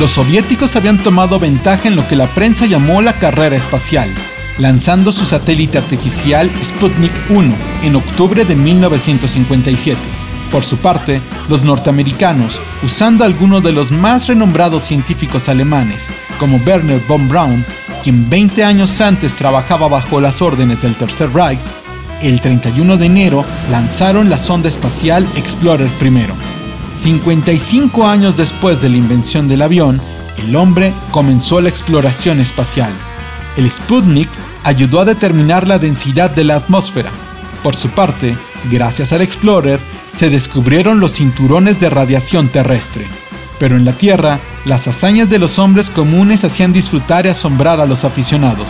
Los 0.00 0.12
soviéticos 0.12 0.74
habían 0.74 0.96
tomado 0.96 1.38
ventaja 1.38 1.88
en 1.88 1.96
lo 1.96 2.08
que 2.08 2.16
la 2.16 2.28
prensa 2.28 2.64
llamó 2.64 3.02
la 3.02 3.12
carrera 3.12 3.54
espacial, 3.54 4.08
lanzando 4.56 5.12
su 5.12 5.26
satélite 5.26 5.76
artificial 5.76 6.50
Sputnik 6.64 7.12
1 7.28 7.54
en 7.82 7.96
octubre 7.96 8.46
de 8.46 8.56
1957. 8.56 10.21
Por 10.52 10.64
su 10.64 10.76
parte, 10.76 11.22
los 11.48 11.62
norteamericanos, 11.62 12.60
usando 12.84 13.24
algunos 13.24 13.62
de 13.62 13.72
los 13.72 13.90
más 13.90 14.26
renombrados 14.26 14.82
científicos 14.82 15.48
alemanes, 15.48 16.08
como 16.38 16.58
Werner 16.58 17.00
von 17.08 17.26
Braun, 17.26 17.64
quien 18.02 18.28
20 18.28 18.62
años 18.62 19.00
antes 19.00 19.34
trabajaba 19.34 19.88
bajo 19.88 20.20
las 20.20 20.42
órdenes 20.42 20.82
del 20.82 20.94
Tercer 20.94 21.32
Reich, 21.32 21.58
el 22.20 22.40
31 22.40 22.98
de 22.98 23.06
enero 23.06 23.44
lanzaron 23.70 24.28
la 24.28 24.38
sonda 24.38 24.68
espacial 24.68 25.26
Explorer 25.36 25.90
I. 26.00 26.26
55 26.96 28.06
años 28.06 28.36
después 28.36 28.82
de 28.82 28.90
la 28.90 28.98
invención 28.98 29.48
del 29.48 29.62
avión, 29.62 30.02
el 30.36 30.54
hombre 30.54 30.92
comenzó 31.12 31.62
la 31.62 31.70
exploración 31.70 32.40
espacial. 32.40 32.92
El 33.56 33.70
Sputnik 33.70 34.28
ayudó 34.64 35.00
a 35.00 35.06
determinar 35.06 35.66
la 35.66 35.78
densidad 35.78 36.30
de 36.30 36.44
la 36.44 36.56
atmósfera. 36.56 37.10
Por 37.62 37.74
su 37.74 37.88
parte, 37.88 38.36
gracias 38.70 39.12
al 39.12 39.22
Explorer, 39.22 39.80
se 40.16 40.30
descubrieron 40.30 41.00
los 41.00 41.12
cinturones 41.12 41.80
de 41.80 41.90
radiación 41.90 42.48
terrestre. 42.48 43.06
Pero 43.58 43.76
en 43.76 43.84
la 43.84 43.92
Tierra, 43.92 44.40
las 44.64 44.88
hazañas 44.88 45.30
de 45.30 45.38
los 45.38 45.58
hombres 45.58 45.90
comunes 45.90 46.44
hacían 46.44 46.72
disfrutar 46.72 47.26
y 47.26 47.30
asombrar 47.30 47.80
a 47.80 47.86
los 47.86 48.04
aficionados, 48.04 48.68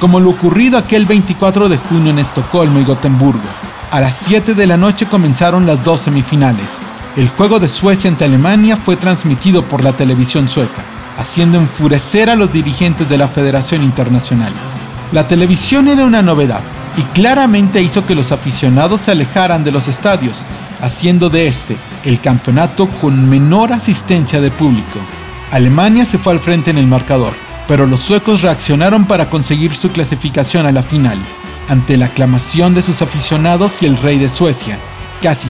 como 0.00 0.20
lo 0.20 0.30
ocurrido 0.30 0.78
aquel 0.78 1.06
24 1.06 1.68
de 1.68 1.76
junio 1.76 2.10
en 2.10 2.18
Estocolmo 2.18 2.80
y 2.80 2.84
Gotemburgo. 2.84 3.48
A 3.90 4.00
las 4.00 4.16
7 4.16 4.54
de 4.54 4.66
la 4.66 4.76
noche 4.76 5.06
comenzaron 5.06 5.66
las 5.66 5.84
dos 5.84 6.02
semifinales. 6.02 6.78
El 7.16 7.28
juego 7.28 7.58
de 7.58 7.68
Suecia 7.68 8.08
ante 8.08 8.24
Alemania 8.24 8.76
fue 8.76 8.96
transmitido 8.96 9.62
por 9.62 9.82
la 9.82 9.92
televisión 9.92 10.48
sueca, 10.48 10.82
haciendo 11.18 11.58
enfurecer 11.58 12.30
a 12.30 12.36
los 12.36 12.52
dirigentes 12.52 13.08
de 13.08 13.18
la 13.18 13.28
Federación 13.28 13.82
Internacional. 13.82 14.52
La 15.12 15.26
televisión 15.26 15.88
era 15.88 16.04
una 16.04 16.22
novedad 16.22 16.62
y 17.00 17.02
claramente 17.14 17.80
hizo 17.80 18.06
que 18.06 18.14
los 18.14 18.30
aficionados 18.30 19.00
se 19.00 19.12
alejaran 19.12 19.64
de 19.64 19.72
los 19.72 19.88
estadios, 19.88 20.44
haciendo 20.82 21.30
de 21.30 21.46
este 21.46 21.74
el 22.04 22.20
campeonato 22.20 22.88
con 23.00 23.30
menor 23.30 23.72
asistencia 23.72 24.38
de 24.38 24.50
público. 24.50 24.98
Alemania 25.50 26.04
se 26.04 26.18
fue 26.18 26.34
al 26.34 26.40
frente 26.40 26.70
en 26.70 26.76
el 26.76 26.86
marcador, 26.86 27.32
pero 27.66 27.86
los 27.86 28.00
suecos 28.00 28.42
reaccionaron 28.42 29.06
para 29.06 29.30
conseguir 29.30 29.74
su 29.74 29.90
clasificación 29.92 30.66
a 30.66 30.72
la 30.72 30.82
final, 30.82 31.16
ante 31.70 31.96
la 31.96 32.06
aclamación 32.06 32.74
de 32.74 32.82
sus 32.82 33.00
aficionados 33.00 33.82
y 33.82 33.86
el 33.86 33.96
rey 33.96 34.18
de 34.18 34.28
Suecia, 34.28 34.78
casi 35.22 35.49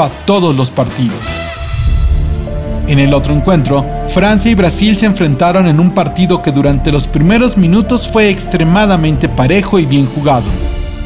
a 0.00 0.10
todos 0.26 0.56
los 0.56 0.70
partidos. 0.70 1.26
En 2.88 2.98
el 2.98 3.14
otro 3.14 3.34
encuentro, 3.34 3.86
Francia 4.08 4.50
y 4.50 4.54
Brasil 4.54 4.96
se 4.96 5.06
enfrentaron 5.06 5.66
en 5.66 5.80
un 5.80 5.92
partido 5.92 6.42
que 6.42 6.52
durante 6.52 6.90
los 6.90 7.06
primeros 7.06 7.56
minutos 7.56 8.08
fue 8.08 8.28
extremadamente 8.28 9.28
parejo 9.28 9.78
y 9.78 9.86
bien 9.86 10.06
jugado. 10.06 10.46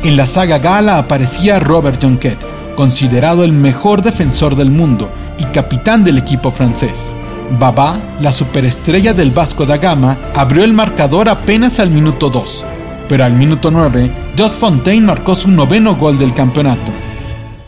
En 0.04 0.16
la 0.16 0.26
saga 0.26 0.58
gala 0.58 0.98
aparecía 0.98 1.58
Robert 1.58 2.02
Jonquet, 2.02 2.38
considerado 2.74 3.44
el 3.44 3.52
mejor 3.52 4.02
defensor 4.02 4.56
del 4.56 4.70
mundo 4.70 5.10
y 5.38 5.44
capitán 5.46 6.02
del 6.02 6.18
equipo 6.18 6.50
francés. 6.50 7.16
Baba, 7.58 7.98
la 8.20 8.32
superestrella 8.32 9.12
del 9.12 9.30
Vasco 9.30 9.66
da 9.66 9.76
Gama, 9.76 10.16
abrió 10.34 10.64
el 10.64 10.72
marcador 10.72 11.28
apenas 11.28 11.78
al 11.78 11.90
minuto 11.90 12.30
2, 12.30 12.64
pero 13.08 13.24
al 13.24 13.34
minuto 13.34 13.70
9, 13.70 14.10
Jos 14.36 14.52
Fontaine 14.52 15.06
marcó 15.06 15.34
su 15.34 15.50
noveno 15.50 15.94
gol 15.94 16.18
del 16.18 16.34
campeonato. 16.34 17.05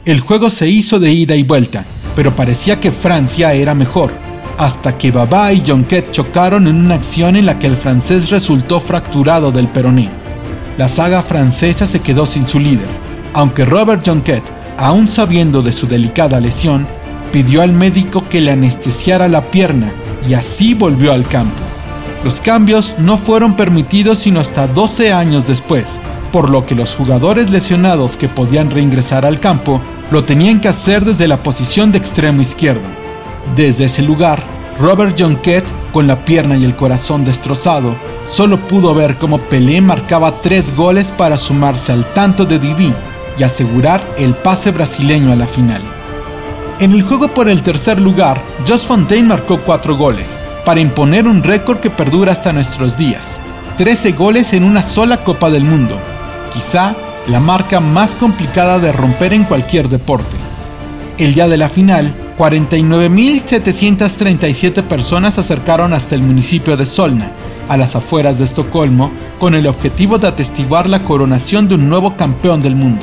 El 0.08 0.20
juego 0.20 0.48
se 0.48 0.66
hizo 0.66 0.98
de 0.98 1.12
ida 1.12 1.36
y 1.36 1.42
vuelta, 1.42 1.84
pero 2.16 2.34
parecía 2.34 2.80
que 2.80 2.90
Francia 2.90 3.52
era 3.52 3.74
mejor, 3.74 4.10
hasta 4.56 4.96
que 4.96 5.10
Baba 5.10 5.52
y 5.52 5.62
Jonquet 5.62 6.12
chocaron 6.12 6.66
en 6.66 6.76
una 6.76 6.94
acción 6.94 7.36
en 7.36 7.44
la 7.44 7.58
que 7.58 7.66
el 7.66 7.76
francés 7.76 8.30
resultó 8.30 8.80
fracturado 8.80 9.52
del 9.52 9.68
peroné. 9.68 10.08
La 10.78 10.88
saga 10.88 11.20
francesa 11.20 11.86
se 11.86 12.00
quedó 12.00 12.24
sin 12.24 12.48
su 12.48 12.58
líder, 12.58 12.88
aunque 13.34 13.66
Robert 13.66 14.02
Jonquet, 14.02 14.42
aún 14.78 15.08
sabiendo 15.08 15.60
de 15.60 15.74
su 15.74 15.86
delicada 15.86 16.40
lesión, 16.40 16.86
pidió 17.30 17.60
al 17.60 17.74
médico 17.74 18.26
que 18.30 18.40
le 18.40 18.52
anestesiara 18.52 19.28
la 19.28 19.50
pierna 19.50 19.92
y 20.26 20.32
así 20.32 20.72
volvió 20.72 21.12
al 21.12 21.28
campo. 21.28 21.62
Los 22.24 22.40
cambios 22.40 22.94
no 22.98 23.18
fueron 23.18 23.56
permitidos 23.56 24.20
sino 24.20 24.40
hasta 24.40 24.68
12 24.68 25.12
años 25.12 25.46
después, 25.46 26.00
por 26.32 26.50
lo 26.50 26.66
que 26.66 26.74
los 26.74 26.94
jugadores 26.94 27.50
lesionados 27.50 28.16
que 28.16 28.28
podían 28.28 28.70
reingresar 28.70 29.26
al 29.26 29.38
campo 29.38 29.80
lo 30.10 30.24
tenían 30.24 30.60
que 30.60 30.68
hacer 30.68 31.04
desde 31.04 31.28
la 31.28 31.38
posición 31.38 31.92
de 31.92 31.98
extremo 31.98 32.42
izquierdo. 32.42 32.82
Desde 33.54 33.86
ese 33.86 34.02
lugar, 34.02 34.42
Robert 34.78 35.18
Jonquet, 35.18 35.64
con 35.92 36.06
la 36.06 36.24
pierna 36.24 36.56
y 36.56 36.64
el 36.64 36.76
corazón 36.76 37.24
destrozado, 37.24 37.96
solo 38.26 38.58
pudo 38.68 38.94
ver 38.94 39.16
cómo 39.16 39.38
Pelé 39.38 39.80
marcaba 39.80 40.40
tres 40.40 40.74
goles 40.76 41.10
para 41.10 41.36
sumarse 41.36 41.92
al 41.92 42.04
tanto 42.12 42.44
de 42.44 42.58
Didi 42.58 42.92
y 43.38 43.42
asegurar 43.42 44.02
el 44.16 44.34
pase 44.34 44.70
brasileño 44.70 45.32
a 45.32 45.36
la 45.36 45.46
final. 45.46 45.82
En 46.80 46.92
el 46.92 47.02
juego 47.02 47.28
por 47.28 47.48
el 47.48 47.62
tercer 47.62 48.00
lugar, 48.00 48.40
Jos 48.66 48.86
Fontaine 48.86 49.26
marcó 49.26 49.58
cuatro 49.58 49.96
goles, 49.96 50.38
para 50.64 50.80
imponer 50.80 51.26
un 51.26 51.42
récord 51.42 51.78
que 51.80 51.90
perdura 51.90 52.30
hasta 52.32 52.52
nuestros 52.52 52.96
días. 52.96 53.40
13 53.78 54.12
goles 54.12 54.52
en 54.52 54.64
una 54.64 54.82
sola 54.82 55.18
Copa 55.24 55.50
del 55.50 55.64
Mundo, 55.64 56.00
quizá 56.50 56.94
la 57.28 57.40
marca 57.40 57.80
más 57.80 58.14
complicada 58.14 58.78
de 58.78 58.92
romper 58.92 59.34
en 59.34 59.42
cualquier 59.44 59.88
deporte. 59.88 60.36
El 61.18 61.34
día 61.34 61.48
de 61.48 61.56
la 61.56 61.68
final, 61.68 62.14
49.737 62.38 64.84
personas 64.84 65.34
se 65.34 65.40
acercaron 65.40 65.92
hasta 65.92 66.14
el 66.14 66.22
municipio 66.22 66.76
de 66.76 66.86
Solna, 66.86 67.32
a 67.68 67.76
las 67.76 67.96
afueras 67.96 68.38
de 68.38 68.44
Estocolmo, 68.44 69.10
con 69.38 69.54
el 69.54 69.66
objetivo 69.66 70.18
de 70.18 70.28
atestiguar 70.28 70.88
la 70.88 71.04
coronación 71.04 71.68
de 71.68 71.74
un 71.74 71.88
nuevo 71.88 72.16
campeón 72.16 72.60
del 72.60 72.76
mundo. 72.76 73.02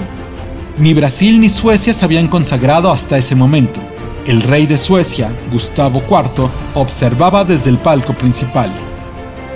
Ni 0.77 0.93
Brasil 0.93 1.39
ni 1.39 1.49
Suecia 1.49 1.93
se 1.93 2.05
habían 2.05 2.27
consagrado 2.27 2.91
hasta 2.91 3.17
ese 3.17 3.35
momento. 3.35 3.79
El 4.25 4.41
rey 4.41 4.65
de 4.65 4.77
Suecia, 4.77 5.31
Gustavo 5.51 6.01
IV, 6.09 6.49
observaba 6.73 7.43
desde 7.43 7.69
el 7.69 7.77
palco 7.77 8.13
principal. 8.13 8.71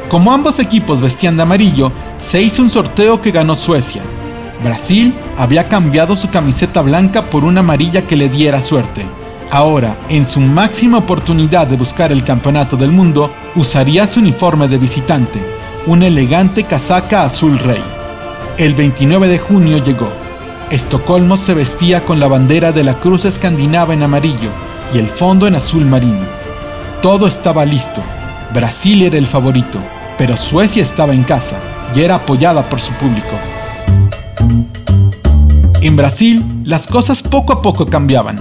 Como 0.10 0.32
ambos 0.32 0.60
equipos 0.60 1.02
vestían 1.02 1.38
de 1.38 1.44
amarillo, 1.44 1.92
se 2.20 2.42
hizo 2.42 2.62
un 2.62 2.72
sorteo 2.72 3.22
que 3.22 3.32
ganó 3.32 3.56
Suecia, 3.56 4.02
Brasil 4.64 5.14
había 5.38 5.68
cambiado 5.68 6.16
su 6.16 6.30
camiseta 6.30 6.82
blanca 6.82 7.30
por 7.30 7.44
una 7.44 7.62
amarilla 7.62 8.06
que 8.06 8.18
le 8.18 8.30
diera 8.30 8.62
suerte. 8.62 9.06
Ahora, 9.52 9.98
en 10.10 10.28
su 10.28 10.40
máxima 10.42 10.98
oportunidad 10.98 11.66
de 11.68 11.78
buscar 11.78 12.12
el 12.12 12.24
campeonato 12.24 12.76
del 12.76 12.92
mundo, 12.92 13.32
usaría 13.56 14.06
su 14.06 14.20
uniforme 14.20 14.68
de 14.68 14.78
visitante, 14.78 15.40
una 15.88 16.08
elegante 16.08 16.66
casaca 16.66 17.24
azul 17.24 17.58
rey. 17.58 17.82
El 18.58 18.76
29 18.76 19.28
de 19.28 19.40
junio 19.40 19.78
llegó. 19.78 20.12
Estocolmo 20.70 21.38
se 21.38 21.54
vestía 21.54 22.06
con 22.06 22.20
la 22.20 22.28
bandera 22.28 22.72
de 22.72 22.84
la 22.84 23.00
cruz 23.00 23.26
escandinava 23.26 23.94
en 23.94 24.04
amarillo 24.04 24.52
y 24.94 25.00
el 25.00 25.08
fondo 25.08 25.48
en 25.48 25.56
azul 25.56 25.86
marino. 25.86 26.28
Todo 27.02 27.26
estaba 27.26 27.66
listo. 27.66 28.04
Brasil 28.54 29.04
era 29.04 29.18
el 29.18 29.26
favorito, 29.26 29.80
pero 30.20 30.36
Suecia 30.36 30.84
estaba 30.84 31.14
en 31.14 31.24
casa 31.24 31.58
y 31.96 32.02
era 32.02 32.16
apoyada 32.16 32.68
por 32.70 32.82
su 32.82 32.92
público. 32.96 33.40
En 35.82 35.96
Brasil, 35.96 36.44
las 36.66 36.88
cosas 36.88 37.24
poco 37.24 37.54
a 37.54 37.62
poco 37.62 37.86
cambiaban. 37.86 38.38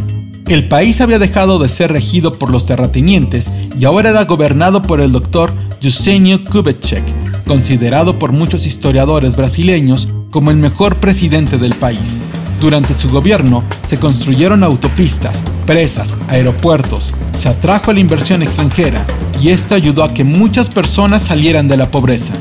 El 0.49 0.67
país 0.67 1.01
había 1.01 1.21
dejado 1.21 1.61
de 1.61 1.69
ser 1.69 1.93
regido 1.93 2.33
por 2.33 2.51
los 2.51 2.67
terratenientes 2.67 3.49
y 3.79 3.85
ahora 3.85 4.11
era 4.11 4.25
gobernado 4.25 4.83
por 4.83 5.01
el 5.01 5.13
doctor 5.13 5.53
Juscelino 5.81 6.43
Kubitschek, 6.51 7.05
considerado 7.47 8.19
por 8.19 8.33
muchos 8.33 8.67
historiadores 8.67 9.37
brasileños 9.37 10.09
como 10.31 10.51
el 10.51 10.57
mejor 10.57 10.97
presidente 10.97 11.59
del 11.59 11.75
país. 11.75 12.25
Durante 12.61 12.93
su 12.93 13.09
gobierno 13.09 13.63
se 13.85 13.99
construyeron 13.99 14.65
autopistas, 14.65 15.43
presas, 15.65 16.17
aeropuertos, 16.29 17.15
se 17.37 17.49
atrajo 17.49 17.93
la 17.93 18.01
inversión 18.01 18.43
extranjera 18.43 19.07
y 19.41 19.51
esto 19.51 19.77
ayudó 19.77 20.03
a 20.03 20.13
que 20.13 20.25
muchas 20.25 20.69
personas 20.69 21.23
salieran 21.23 21.69
de 21.69 21.77
la 21.77 21.91
pobreza. 21.91 22.33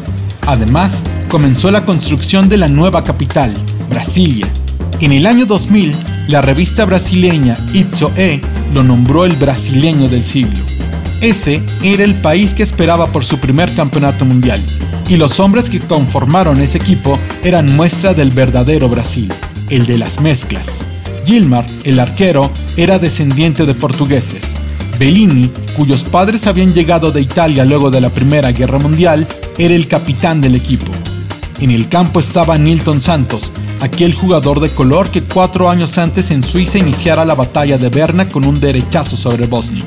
Además, 0.47 1.03
comenzó 1.29 1.69
la 1.69 1.85
construcción 1.85 2.49
de 2.49 2.57
la 2.57 2.67
nueva 2.67 3.03
capital, 3.03 3.53
Brasilia. 3.89 4.47
En 5.01 5.11
el 5.11 5.27
año 5.27 5.45
2000, 5.45 5.95
la 6.29 6.41
revista 6.41 6.83
brasileña 6.85 7.57
E 7.73 8.41
lo 8.73 8.81
nombró 8.81 9.25
el 9.25 9.35
brasileño 9.35 10.09
del 10.09 10.23
siglo. 10.23 10.57
Ese 11.21 11.61
era 11.83 12.03
el 12.03 12.15
país 12.15 12.55
que 12.55 12.63
esperaba 12.63 13.07
por 13.07 13.23
su 13.23 13.37
primer 13.37 13.73
campeonato 13.75 14.25
mundial, 14.25 14.63
y 15.07 15.15
los 15.15 15.39
hombres 15.39 15.69
que 15.69 15.79
conformaron 15.79 16.59
ese 16.61 16.77
equipo 16.79 17.19
eran 17.43 17.75
muestra 17.75 18.13
del 18.13 18.31
verdadero 18.31 18.89
Brasil, 18.89 19.31
el 19.69 19.85
de 19.85 19.97
las 19.97 20.21
mezclas. 20.21 20.85
Gilmar, 21.25 21.65
el 21.83 21.99
arquero, 21.99 22.51
era 22.77 22.99
descendiente 22.99 23.65
de 23.65 23.73
portugueses. 23.73 24.55
Bellini, 24.99 25.51
cuyos 25.75 26.03
padres 26.03 26.47
habían 26.47 26.73
llegado 26.73 27.11
de 27.11 27.21
Italia 27.21 27.65
luego 27.65 27.91
de 27.91 28.01
la 28.01 28.09
Primera 28.09 28.51
Guerra 28.51 28.79
Mundial, 28.79 29.27
era 29.57 29.75
el 29.75 29.87
capitán 29.87 30.41
del 30.41 30.55
equipo. 30.55 30.91
En 31.59 31.71
el 31.71 31.89
campo 31.89 32.19
estaba 32.19 32.57
Nilton 32.57 33.01
Santos, 33.01 33.51
aquel 33.81 34.13
jugador 34.13 34.59
de 34.59 34.69
color 34.69 35.09
que 35.09 35.23
cuatro 35.23 35.69
años 35.69 35.97
antes 35.97 36.31
en 36.31 36.43
Suiza 36.43 36.77
iniciara 36.77 37.25
la 37.25 37.35
batalla 37.35 37.77
de 37.77 37.89
Berna 37.89 38.27
con 38.27 38.45
un 38.45 38.59
derechazo 38.59 39.17
sobre 39.17 39.47
Bosnik. 39.47 39.85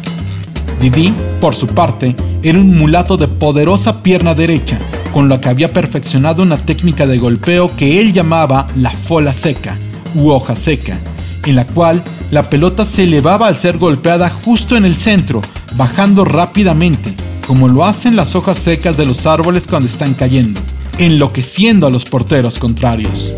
Didi, 0.81 1.12
por 1.41 1.55
su 1.55 1.66
parte, 1.66 2.14
era 2.43 2.59
un 2.59 2.76
mulato 2.78 3.16
de 3.16 3.28
poderosa 3.28 4.03
pierna 4.03 4.35
derecha, 4.35 4.78
con 5.13 5.29
la 5.29 5.41
que 5.41 5.49
había 5.49 5.73
perfeccionado 5.73 6.43
una 6.43 6.59
técnica 6.59 7.07
de 7.07 7.19
golpeo 7.19 7.75
que 7.77 8.01
él 8.01 8.13
llamaba 8.13 8.67
la 8.77 8.91
fola 8.91 9.33
seca, 9.33 9.79
u 10.15 10.31
hoja 10.31 10.55
seca, 10.55 10.99
en 11.47 11.57
la 11.57 11.67
cual 11.67 12.03
la 12.31 12.45
pelota 12.45 12.85
se 12.85 13.05
elevaba 13.05 13.49
al 13.49 13.59
ser 13.59 13.79
golpeada 13.79 14.31
justo 14.31 14.77
en 14.77 14.85
el 14.85 14.97
centro, 14.97 15.41
bajando 15.75 16.25
rápidamente, 16.25 17.15
como 17.47 17.69
lo 17.69 17.85
hacen 17.85 18.17
las 18.17 18.35
hojas 18.35 18.59
secas 18.59 18.97
de 18.97 19.07
los 19.07 19.27
árboles 19.27 19.65
cuando 19.69 19.89
están 19.89 20.15
cayendo, 20.15 20.61
enloqueciendo 20.99 21.87
a 21.87 21.91
los 21.91 22.05
porteros 22.05 22.59
contrarios. 22.59 23.33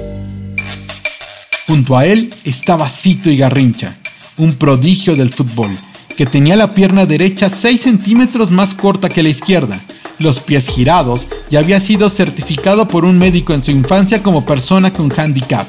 Junto 1.67 1.97
a 1.97 2.05
él 2.05 2.35
estaba 2.45 2.89
Cito 2.89 3.31
y 3.31 3.39
Garrincha, 3.39 3.97
un 4.37 4.55
prodigio 4.57 5.17
del 5.17 5.31
fútbol, 5.31 5.71
que 6.17 6.27
tenía 6.27 6.57
la 6.57 6.73
pierna 6.73 7.07
derecha 7.07 7.49
6 7.49 7.81
centímetros 7.81 8.51
más 8.51 8.75
corta 8.75 9.09
que 9.09 9.23
la 9.23 9.31
izquierda, 9.31 9.81
los 10.23 10.41
pies 10.41 10.69
girados 10.69 11.27
y 11.51 11.57
había 11.57 11.81
sido 11.81 12.09
certificado 12.09 12.89
por 12.89 13.05
un 13.05 13.19
médico 13.19 13.53
en 13.53 13.63
su 13.63 13.71
infancia 13.71 14.23
como 14.23 14.47
persona 14.47 14.93
con 14.93 15.13
handicap. 15.17 15.67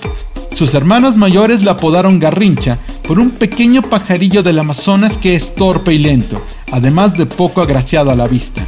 Sus 0.55 0.73
hermanos 0.75 1.17
mayores 1.17 1.63
la 1.63 1.71
apodaron 1.71 2.19
Garrincha 2.19 2.77
por 3.07 3.19
un 3.19 3.31
pequeño 3.31 3.81
pajarillo 3.81 4.43
del 4.43 4.59
Amazonas 4.59 5.17
que 5.17 5.35
es 5.35 5.55
torpe 5.55 5.93
y 5.93 5.97
lento, 5.97 6.39
además 6.71 7.17
de 7.17 7.25
poco 7.25 7.61
agraciado 7.61 8.11
a 8.11 8.15
la 8.15 8.27
vista. 8.27 8.61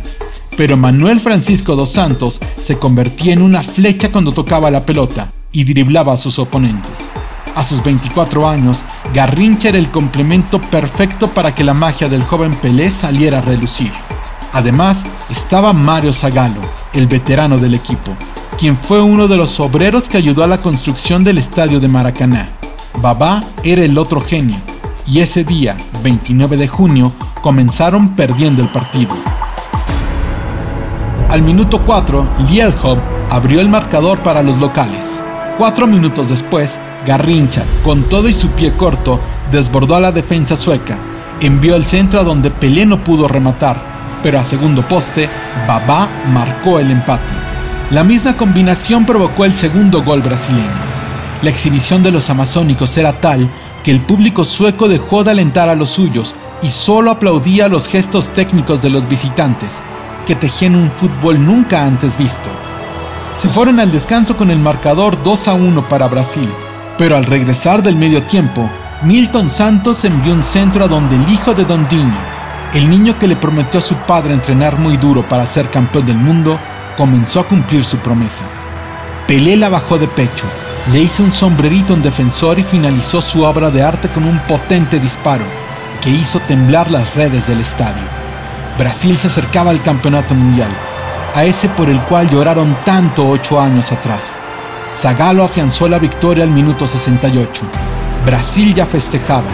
Pero 0.57 0.77
Manuel 0.77 1.19
Francisco 1.19 1.75
dos 1.75 1.91
Santos 1.91 2.39
se 2.63 2.77
convertía 2.77 3.33
en 3.33 3.41
una 3.41 3.61
flecha 3.61 4.11
cuando 4.11 4.31
tocaba 4.31 4.71
la 4.71 4.85
pelota 4.85 5.31
y 5.51 5.63
driblaba 5.63 6.13
a 6.13 6.17
sus 6.17 6.39
oponentes. 6.39 7.09
A 7.55 7.63
sus 7.63 7.83
24 7.83 8.47
años, 8.49 8.83
Garrincha 9.13 9.69
era 9.69 9.77
el 9.77 9.89
complemento 9.89 10.59
perfecto 10.59 11.27
para 11.27 11.55
que 11.55 11.63
la 11.63 11.73
magia 11.73 12.09
del 12.09 12.23
joven 12.23 12.53
Pelé 12.55 12.91
saliera 12.91 13.37
a 13.37 13.41
relucir. 13.41 13.91
Además, 14.55 15.05
estaba 15.29 15.73
Mario 15.73 16.13
Zagallo, 16.13 16.61
el 16.93 17.07
veterano 17.07 17.57
del 17.57 17.73
equipo, 17.73 18.15
quien 18.57 18.77
fue 18.77 19.01
uno 19.01 19.27
de 19.27 19.35
los 19.35 19.59
obreros 19.59 20.07
que 20.07 20.15
ayudó 20.15 20.45
a 20.45 20.47
la 20.47 20.59
construcción 20.59 21.25
del 21.25 21.39
estadio 21.39 21.81
de 21.81 21.89
Maracaná. 21.89 22.47
Babá 23.01 23.43
era 23.65 23.83
el 23.83 23.97
otro 23.97 24.21
genio, 24.21 24.55
y 25.05 25.19
ese 25.19 25.43
día, 25.43 25.75
29 26.03 26.55
de 26.55 26.69
junio, 26.69 27.11
comenzaron 27.41 28.15
perdiendo 28.15 28.61
el 28.61 28.69
partido. 28.69 29.13
Al 31.29 31.41
minuto 31.41 31.83
4, 31.85 32.25
Lielhoff 32.49 32.99
abrió 33.29 33.59
el 33.59 33.67
marcador 33.67 34.23
para 34.23 34.41
los 34.41 34.57
locales. 34.57 35.21
Cuatro 35.57 35.85
minutos 35.85 36.29
después, 36.29 36.79
Garrincha, 37.05 37.65
con 37.83 38.03
todo 38.03 38.29
y 38.29 38.33
su 38.33 38.47
pie 38.51 38.71
corto, 38.71 39.19
desbordó 39.51 39.97
a 39.97 39.99
la 39.99 40.13
defensa 40.13 40.55
sueca. 40.55 40.97
Envió 41.41 41.75
el 41.75 41.85
centro 41.85 42.21
a 42.21 42.23
donde 42.23 42.51
Pelé 42.51 42.85
no 42.85 43.03
pudo 43.03 43.27
rematar, 43.27 43.94
pero 44.25 44.39
a 44.39 44.43
segundo 44.43 44.81
poste, 44.87 45.29
Babá 45.67 46.09
marcó 46.33 46.79
el 46.79 46.89
empate. 46.89 47.31
La 47.91 48.03
misma 48.03 48.35
combinación 48.35 49.05
provocó 49.05 49.45
el 49.45 49.53
segundo 49.53 50.01
gol 50.01 50.23
brasileño. 50.23 50.65
La 51.43 51.51
exhibición 51.51 52.01
de 52.01 52.09
los 52.09 52.31
amazónicos 52.31 52.97
era 52.97 53.21
tal 53.21 53.47
que 53.83 53.91
el 53.91 54.01
público 54.01 54.43
sueco 54.43 54.87
dejó 54.87 55.23
de 55.23 55.29
alentar 55.29 55.69
a 55.69 55.75
los 55.75 55.91
suyos 55.91 56.33
y 56.63 56.71
solo 56.71 57.11
aplaudía 57.11 57.67
los 57.67 57.87
gestos 57.87 58.29
técnicos 58.29 58.81
de 58.81 58.89
los 58.89 59.07
visitantes, 59.07 59.83
que 60.25 60.33
tejían 60.33 60.75
un 60.75 60.89
fútbol 60.89 61.45
nunca 61.45 61.85
antes 61.85 62.17
visto. 62.17 62.49
Se 63.37 63.47
fueron 63.47 63.79
al 63.79 63.91
descanso 63.91 64.35
con 64.35 64.49
el 64.49 64.57
marcador 64.57 65.21
2 65.21 65.47
a 65.49 65.53
1 65.53 65.87
para 65.87 66.07
Brasil, 66.07 66.49
pero 66.97 67.15
al 67.15 67.25
regresar 67.25 67.83
del 67.83 67.95
medio 67.95 68.23
tiempo, 68.23 68.67
Milton 69.03 69.51
Santos 69.51 70.03
envió 70.03 70.33
un 70.33 70.43
centro 70.43 70.85
a 70.85 70.87
donde 70.87 71.15
el 71.15 71.31
hijo 71.31 71.53
de 71.53 71.63
Dondinho, 71.63 72.34
el 72.75 72.89
niño 72.89 73.17
que 73.17 73.27
le 73.27 73.37
prometió 73.37 73.79
a 73.79 73.81
su 73.81 73.95
padre 73.95 74.33
entrenar 74.33 74.77
muy 74.77 74.97
duro 74.97 75.23
para 75.23 75.45
ser 75.45 75.69
campeón 75.69 76.05
del 76.05 76.17
mundo, 76.17 76.59
comenzó 76.97 77.39
a 77.39 77.47
cumplir 77.47 77.85
su 77.85 77.97
promesa. 77.99 78.43
Pelé 79.27 79.55
la 79.55 79.69
bajó 79.69 79.97
de 79.97 80.09
pecho, 80.09 80.45
le 80.91 80.99
hizo 80.99 81.23
un 81.23 81.31
sombrerito 81.31 81.93
en 81.93 82.03
defensor 82.03 82.59
y 82.59 82.63
finalizó 82.63 83.21
su 83.21 83.43
obra 83.43 83.71
de 83.71 83.81
arte 83.81 84.09
con 84.09 84.25
un 84.25 84.39
potente 84.39 84.99
disparo 84.99 85.45
que 86.01 86.09
hizo 86.09 86.39
temblar 86.41 86.91
las 86.91 87.15
redes 87.15 87.47
del 87.47 87.61
estadio. 87.61 88.03
Brasil 88.77 89.17
se 89.17 89.27
acercaba 89.27 89.71
al 89.71 89.81
campeonato 89.81 90.33
mundial 90.33 90.69
a 91.33 91.43
ese 91.45 91.67
por 91.69 91.89
el 91.89 91.99
cual 92.01 92.29
lloraron 92.29 92.75
tanto 92.85 93.27
ocho 93.27 93.59
años 93.59 93.91
atrás. 93.91 94.39
Zagallo 94.93 95.43
afianzó 95.43 95.87
la 95.87 95.99
victoria 95.99 96.43
al 96.43 96.49
minuto 96.49 96.87
68. 96.87 97.63
Brasil 98.25 98.73
ya 98.73 98.85
festejaba, 98.85 99.49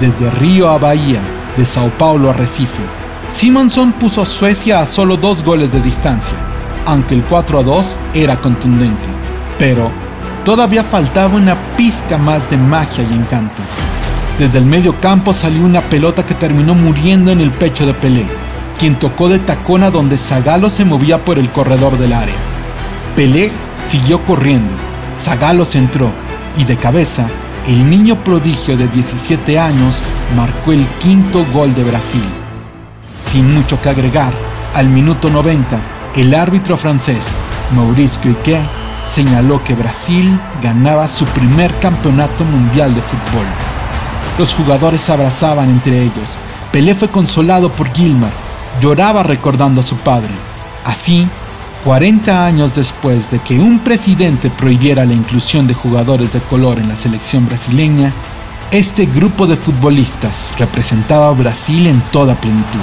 desde 0.00 0.30
Río 0.30 0.70
a 0.70 0.78
Bahía, 0.78 1.20
de 1.56 1.64
Sao 1.64 1.90
Paulo 1.90 2.30
a 2.30 2.32
Recife. 2.32 2.82
Simonson 3.28 3.92
puso 3.92 4.22
a 4.22 4.26
Suecia 4.26 4.80
a 4.80 4.86
solo 4.86 5.16
dos 5.16 5.42
goles 5.42 5.72
de 5.72 5.80
distancia, 5.80 6.34
aunque 6.86 7.14
el 7.14 7.24
4 7.24 7.60
a 7.60 7.62
2 7.62 7.98
era 8.14 8.40
contundente. 8.40 9.08
Pero 9.58 9.90
todavía 10.44 10.82
faltaba 10.82 11.34
una 11.34 11.56
pizca 11.76 12.18
más 12.18 12.50
de 12.50 12.56
magia 12.56 13.04
y 13.08 13.14
encanto. 13.14 13.62
Desde 14.38 14.58
el 14.58 14.64
medio 14.64 15.00
campo 15.00 15.32
salió 15.32 15.64
una 15.64 15.80
pelota 15.82 16.26
que 16.26 16.34
terminó 16.34 16.74
muriendo 16.74 17.30
en 17.30 17.40
el 17.40 17.50
pecho 17.50 17.86
de 17.86 17.94
Pelé 17.94 18.26
quien 18.78 18.96
tocó 18.96 19.28
de 19.28 19.38
tacón 19.38 19.82
a 19.82 19.90
donde 19.90 20.18
Zagalo 20.18 20.68
se 20.68 20.84
movía 20.84 21.24
por 21.24 21.38
el 21.38 21.50
corredor 21.50 21.98
del 21.98 22.12
área. 22.12 22.34
Pelé 23.16 23.50
siguió 23.86 24.24
corriendo, 24.24 24.72
Zagalo 25.16 25.64
se 25.64 25.78
entró 25.78 26.10
y 26.56 26.64
de 26.64 26.76
cabeza, 26.76 27.28
el 27.66 27.88
niño 27.88 28.22
prodigio 28.22 28.76
de 28.76 28.88
17 28.88 29.58
años 29.58 30.02
marcó 30.36 30.72
el 30.72 30.86
quinto 31.00 31.44
gol 31.52 31.74
de 31.74 31.84
Brasil. 31.84 32.24
Sin 33.18 33.54
mucho 33.54 33.80
que 33.80 33.88
agregar, 33.88 34.32
al 34.74 34.88
minuto 34.88 35.30
90, 35.30 35.78
el 36.16 36.34
árbitro 36.34 36.76
francés, 36.76 37.24
Maurice 37.74 38.18
Guiquet, 38.22 38.60
señaló 39.04 39.62
que 39.64 39.74
Brasil 39.74 40.38
ganaba 40.62 41.08
su 41.08 41.24
primer 41.26 41.72
campeonato 41.78 42.44
mundial 42.44 42.94
de 42.94 43.00
fútbol. 43.00 43.46
Los 44.38 44.54
jugadores 44.54 45.00
se 45.00 45.12
abrazaban 45.12 45.70
entre 45.70 46.02
ellos. 46.02 46.38
Pelé 46.70 46.94
fue 46.94 47.08
consolado 47.08 47.70
por 47.70 47.92
Gilmar, 47.94 48.32
lloraba 48.80 49.22
recordando 49.22 49.80
a 49.80 49.84
su 49.84 49.96
padre. 49.96 50.30
Así, 50.84 51.26
40 51.84 52.46
años 52.46 52.74
después 52.74 53.30
de 53.30 53.40
que 53.40 53.58
un 53.58 53.78
presidente 53.78 54.48
prohibiera 54.48 55.04
la 55.04 55.12
inclusión 55.12 55.66
de 55.66 55.74
jugadores 55.74 56.32
de 56.32 56.40
color 56.40 56.78
en 56.78 56.88
la 56.88 56.96
selección 56.96 57.46
brasileña, 57.46 58.10
este 58.70 59.04
grupo 59.04 59.46
de 59.46 59.56
futbolistas 59.56 60.54
representaba 60.58 61.28
a 61.28 61.32
Brasil 61.32 61.86
en 61.86 62.00
toda 62.10 62.36
plenitud. 62.36 62.80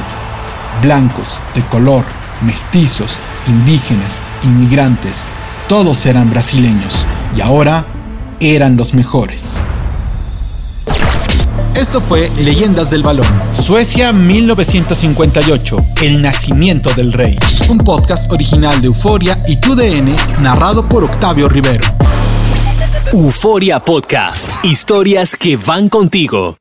Blancos, 0.84 1.40
de 1.56 1.62
color, 1.64 2.06
mestizos, 2.42 3.18
indígenas, 3.48 4.20
inmigrantes, 4.44 5.24
todos 5.68 6.06
eran 6.06 6.30
brasileños 6.30 7.06
y 7.36 7.42
ahora 7.42 7.86
eran 8.40 8.78
los 8.78 8.94
mejores. 8.94 9.60
Esto 11.82 12.00
fue 12.00 12.30
Leyendas 12.38 12.92
del 12.92 13.02
Balón. 13.02 13.26
Suecia 13.54 14.14
1958, 14.14 15.78
El 16.04 16.22
nacimiento 16.22 16.94
del 16.94 17.12
rey. 17.12 17.36
Un 17.70 17.80
podcast 17.80 18.32
original 18.32 18.80
de 18.82 18.86
Euforia 18.86 19.42
y 19.48 19.56
TUDN, 19.56 20.16
narrado 20.44 20.88
por 20.88 21.04
Octavio 21.04 21.50
Rivero. 21.50 21.84
Euforia 23.12 23.80
Podcast. 23.80 24.64
Historias 24.64 25.36
que 25.36 25.58
van 25.58 25.90
contigo. 25.90 26.61